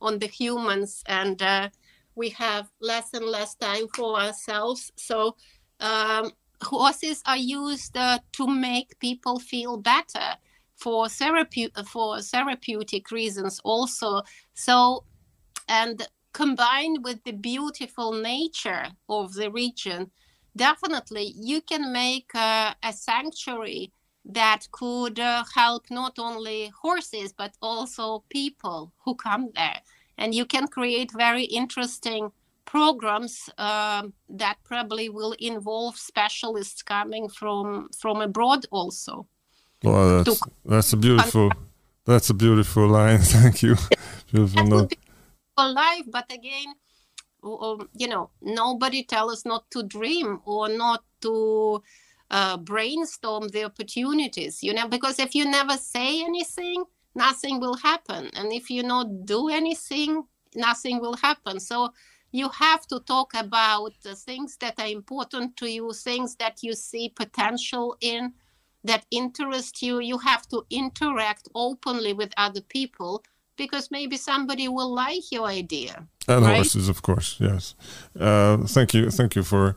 on 0.00 0.18
the 0.18 0.26
humans 0.26 0.90
and 1.06 1.42
uh, 1.42 1.68
we 2.14 2.28
have 2.30 2.64
less 2.80 3.08
and 3.12 3.26
less 3.26 3.54
time 3.54 3.86
for 3.96 4.10
ourselves. 4.18 4.90
So 4.96 5.36
um, 5.80 6.32
horses 6.62 7.22
are 7.26 7.42
used 7.60 7.94
uh, 7.96 8.20
to 8.38 8.46
make 8.46 8.98
people 9.00 9.38
feel 9.38 9.76
better 9.76 10.28
for 10.76 11.08
therapy 11.10 11.64
for 11.94 12.08
therapeutic 12.22 13.10
reasons 13.10 13.60
also. 13.64 14.22
So 14.54 15.04
and 15.68 15.96
combined 16.32 16.98
with 17.04 17.22
the 17.24 17.36
beautiful 17.52 18.10
nature 18.12 18.86
of 19.08 19.34
the 19.34 19.50
region 19.50 20.10
definitely 20.56 21.34
you 21.36 21.60
can 21.60 21.92
make 21.92 22.34
uh, 22.34 22.74
a 22.82 22.92
sanctuary 22.92 23.92
that 24.24 24.68
could 24.70 25.18
uh, 25.18 25.44
help 25.54 25.90
not 25.90 26.18
only 26.18 26.72
horses 26.82 27.32
but 27.32 27.56
also 27.60 28.24
people 28.28 28.92
who 29.04 29.14
come 29.14 29.50
there. 29.54 29.80
And 30.18 30.34
you 30.34 30.44
can 30.44 30.68
create 30.68 31.10
very 31.12 31.44
interesting 31.44 32.30
programs 32.64 33.50
um, 33.58 34.12
that 34.28 34.56
probably 34.64 35.08
will 35.08 35.34
involve 35.38 35.96
specialists 35.96 36.82
coming 36.82 37.28
from 37.28 37.88
from 37.98 38.20
abroad 38.20 38.66
also. 38.70 39.26
Well 39.82 40.22
that's, 40.22 40.40
that's 40.64 40.92
a 40.92 40.96
beautiful 40.96 41.50
that's 42.04 42.30
a 42.30 42.34
beautiful 42.34 42.86
line. 42.88 43.18
Thank 43.22 43.62
you. 43.62 43.76
Beautiful 44.32 44.88
life 45.56 46.06
but 46.10 46.32
again 46.32 46.74
you 47.42 48.08
know 48.08 48.30
nobody 48.40 49.02
tell 49.02 49.30
us 49.30 49.44
not 49.44 49.70
to 49.70 49.82
dream 49.82 50.40
or 50.44 50.68
not 50.68 51.04
to 51.20 51.82
uh, 52.30 52.56
brainstorm 52.56 53.48
the 53.48 53.64
opportunities 53.64 54.62
you 54.62 54.72
know 54.72 54.88
because 54.88 55.18
if 55.18 55.34
you 55.34 55.44
never 55.44 55.76
say 55.76 56.22
anything 56.22 56.84
nothing 57.14 57.60
will 57.60 57.76
happen. 57.76 58.30
And 58.34 58.52
if 58.52 58.70
you 58.70 58.82
not 58.82 59.26
do 59.26 59.48
anything 59.48 60.24
nothing 60.54 61.00
will 61.00 61.16
happen. 61.16 61.58
So 61.60 61.92
you 62.30 62.48
have 62.50 62.86
to 62.88 63.00
talk 63.00 63.32
about 63.34 63.92
the 64.02 64.14
things 64.14 64.56
that 64.58 64.78
are 64.78 64.86
important 64.86 65.56
to 65.58 65.70
you 65.70 65.92
things 65.92 66.36
that 66.36 66.62
you 66.62 66.74
see 66.74 67.08
potential 67.08 67.96
in 68.00 68.32
that 68.84 69.06
interest 69.10 69.82
you. 69.82 70.00
You 70.00 70.18
have 70.18 70.48
to 70.48 70.64
interact 70.70 71.48
openly 71.54 72.12
with 72.12 72.32
other 72.36 72.60
people 72.60 73.24
because 73.56 73.90
maybe 73.90 74.16
somebody 74.16 74.68
will 74.68 74.92
like 74.92 75.30
your 75.30 75.46
idea 75.46 76.06
and 76.28 76.44
right? 76.44 76.56
horses 76.56 76.88
of 76.88 77.02
course 77.02 77.36
yes. 77.40 77.74
Uh, 78.18 78.58
thank 78.58 78.94
you 78.94 79.10
thank 79.10 79.34
you 79.36 79.42
for 79.42 79.76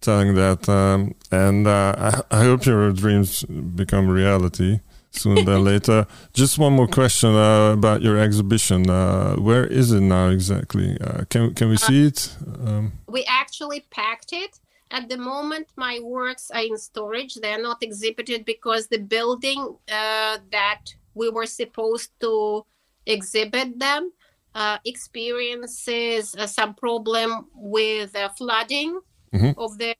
telling 0.00 0.34
that 0.34 0.68
um, 0.68 1.14
and 1.30 1.66
uh, 1.66 2.22
I, 2.30 2.38
I, 2.38 2.44
hope 2.44 2.66
your 2.66 2.92
dreams 2.92 3.42
become 3.44 4.08
reality 4.08 4.80
sooner 5.10 5.42
than 5.42 5.64
later. 5.72 6.06
Just 6.32 6.58
one 6.58 6.74
more 6.74 6.86
question 6.86 7.34
uh, 7.34 7.72
about 7.72 8.02
your 8.02 8.18
exhibition. 8.18 8.88
Uh, 8.88 9.34
where 9.36 9.66
is 9.66 9.90
it 9.92 10.00
now 10.00 10.28
exactly? 10.28 10.96
Uh, 11.00 11.24
can, 11.28 11.54
can 11.54 11.68
we 11.68 11.74
uh, 11.74 11.78
see 11.78 12.06
it? 12.06 12.36
Um, 12.64 12.92
we 13.08 13.24
actually 13.28 13.80
packed 13.90 14.32
it. 14.32 14.60
At 14.90 15.08
the 15.08 15.18
moment 15.18 15.68
my 15.76 16.00
works 16.02 16.50
are 16.50 16.62
in 16.62 16.78
storage. 16.78 17.34
They're 17.34 17.62
not 17.62 17.82
exhibited 17.82 18.44
because 18.44 18.86
the 18.86 18.98
building 18.98 19.76
that 19.86 20.82
we 21.14 21.28
were 21.28 21.46
supposed 21.46 22.10
to 22.20 22.64
exhibit 23.04 23.78
them 23.78 24.12
uh, 24.54 24.78
experiences 24.84 26.34
uh, 26.36 26.46
some 26.46 26.74
problem 26.74 27.46
with 27.54 28.14
uh, 28.16 28.28
flooding 28.30 29.00
mm-hmm. 29.32 29.58
of 29.58 29.78
the 29.78 29.94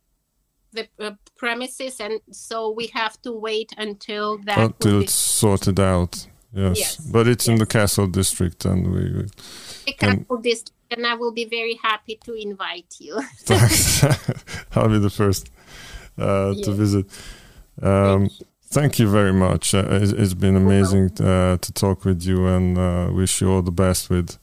the 0.72 0.86
uh, 1.00 1.12
premises, 1.36 2.00
and 2.00 2.20
so 2.30 2.70
we 2.70 2.88
have 2.88 3.20
to 3.22 3.32
wait 3.32 3.72
until 3.78 4.38
that 4.44 4.58
until 4.58 5.02
it's 5.02 5.14
sorted 5.14 5.80
out. 5.80 6.26
Yes. 6.52 6.78
yes. 6.78 6.96
but 6.96 7.28
it's 7.28 7.46
yes. 7.46 7.52
in 7.52 7.58
the 7.58 7.66
castle 7.66 8.06
district, 8.06 8.64
and 8.64 8.92
we. 8.92 9.26
The 9.86 9.92
castle 9.92 10.38
district, 10.38 10.76
and 10.90 11.06
I 11.06 11.14
will 11.14 11.32
be 11.32 11.44
very 11.44 11.78
happy 11.82 12.18
to 12.24 12.34
invite 12.34 12.96
you. 12.98 13.14
I'll 14.74 14.88
be 14.88 14.98
the 14.98 15.12
first 15.14 15.50
uh, 16.18 16.52
yes. 16.56 16.64
to 16.64 16.72
visit. 16.72 17.06
Um, 17.80 18.30
Thank 18.70 18.98
you 18.98 19.08
very 19.08 19.32
much. 19.32 19.74
Uh, 19.74 19.86
it's, 19.92 20.12
it's 20.12 20.34
been 20.34 20.54
amazing 20.54 21.10
uh, 21.20 21.56
to 21.56 21.72
talk 21.72 22.04
with 22.04 22.22
you, 22.22 22.46
and 22.46 22.76
uh, 22.76 23.08
wish 23.10 23.40
you 23.40 23.50
all 23.50 23.62
the 23.62 23.70
best 23.72 24.10
with 24.10 24.36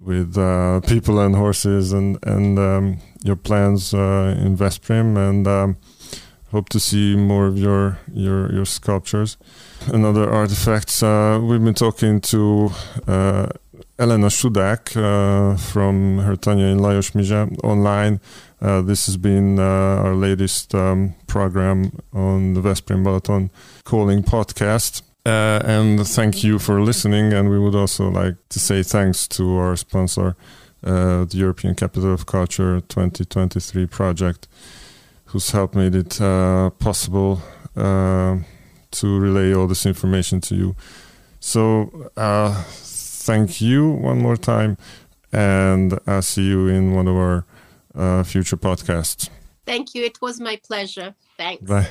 with 0.00 0.36
uh, 0.36 0.80
people 0.80 1.20
and 1.20 1.36
horses 1.36 1.92
and 1.92 2.18
and 2.24 2.58
um, 2.58 2.98
your 3.22 3.36
plans 3.36 3.94
uh, 3.94 4.34
in 4.36 4.56
Veszprém. 4.56 5.16
And 5.16 5.46
um, 5.46 5.76
hope 6.50 6.70
to 6.70 6.80
see 6.80 7.14
more 7.14 7.46
of 7.46 7.56
your 7.56 8.00
your 8.12 8.52
your 8.52 8.64
sculptures 8.64 9.36
and 9.92 10.04
other 10.04 10.28
artifacts. 10.28 11.00
Uh, 11.00 11.38
we've 11.40 11.62
been 11.62 11.72
talking 11.72 12.20
to 12.20 12.72
Elena 13.96 14.26
Sudák 14.26 14.88
from 15.60 16.18
Hertanya 16.18 16.72
in 16.72 16.80
Lajos 16.80 17.58
online 17.62 18.20
this 18.62 19.06
has 19.06 19.16
been 19.16 19.58
uh, 19.58 19.62
our 20.04 20.14
latest 20.14 20.72
um, 20.74 21.14
program 21.26 21.90
on 22.12 22.54
the 22.54 22.60
Veszprém 22.60 23.02
Balaton 23.02 23.50
Calling 23.84 24.22
podcast. 24.22 25.02
Uh, 25.26 25.60
and 25.64 26.06
thank 26.06 26.44
you 26.44 26.58
for 26.58 26.80
listening. 26.80 27.32
And 27.32 27.50
we 27.50 27.58
would 27.58 27.74
also 27.74 28.08
like 28.08 28.36
to 28.50 28.60
say 28.60 28.84
thanks 28.84 29.26
to 29.28 29.56
our 29.58 29.76
sponsor, 29.76 30.36
uh, 30.84 31.24
the 31.24 31.38
European 31.38 31.74
Capital 31.74 32.12
of 32.12 32.26
Culture 32.26 32.80
2023 32.80 33.86
project, 33.86 34.46
who's 35.26 35.50
helped 35.50 35.74
made 35.74 35.96
it 35.96 36.20
uh, 36.20 36.70
possible 36.70 37.42
uh, 37.76 38.38
to 38.92 39.18
relay 39.18 39.52
all 39.52 39.66
this 39.66 39.86
information 39.86 40.40
to 40.40 40.54
you. 40.54 40.76
So 41.40 42.10
thank 42.14 43.60
you 43.60 43.90
one 43.90 44.20
more 44.20 44.36
time. 44.36 44.76
And 45.32 45.98
I'll 46.06 46.22
see 46.22 46.44
you 46.46 46.68
in 46.68 46.94
one 46.94 47.08
of 47.08 47.16
our 47.16 47.38
uh, 47.38 47.51
Uh, 47.94 48.22
future 48.22 48.56
podcasts. 48.56 49.28
Thank 49.66 49.94
you. 49.94 50.04
It 50.04 50.20
was 50.20 50.40
my 50.40 50.58
pleasure. 50.64 51.14
Thanks. 51.36 51.62
Bye. 51.62 51.88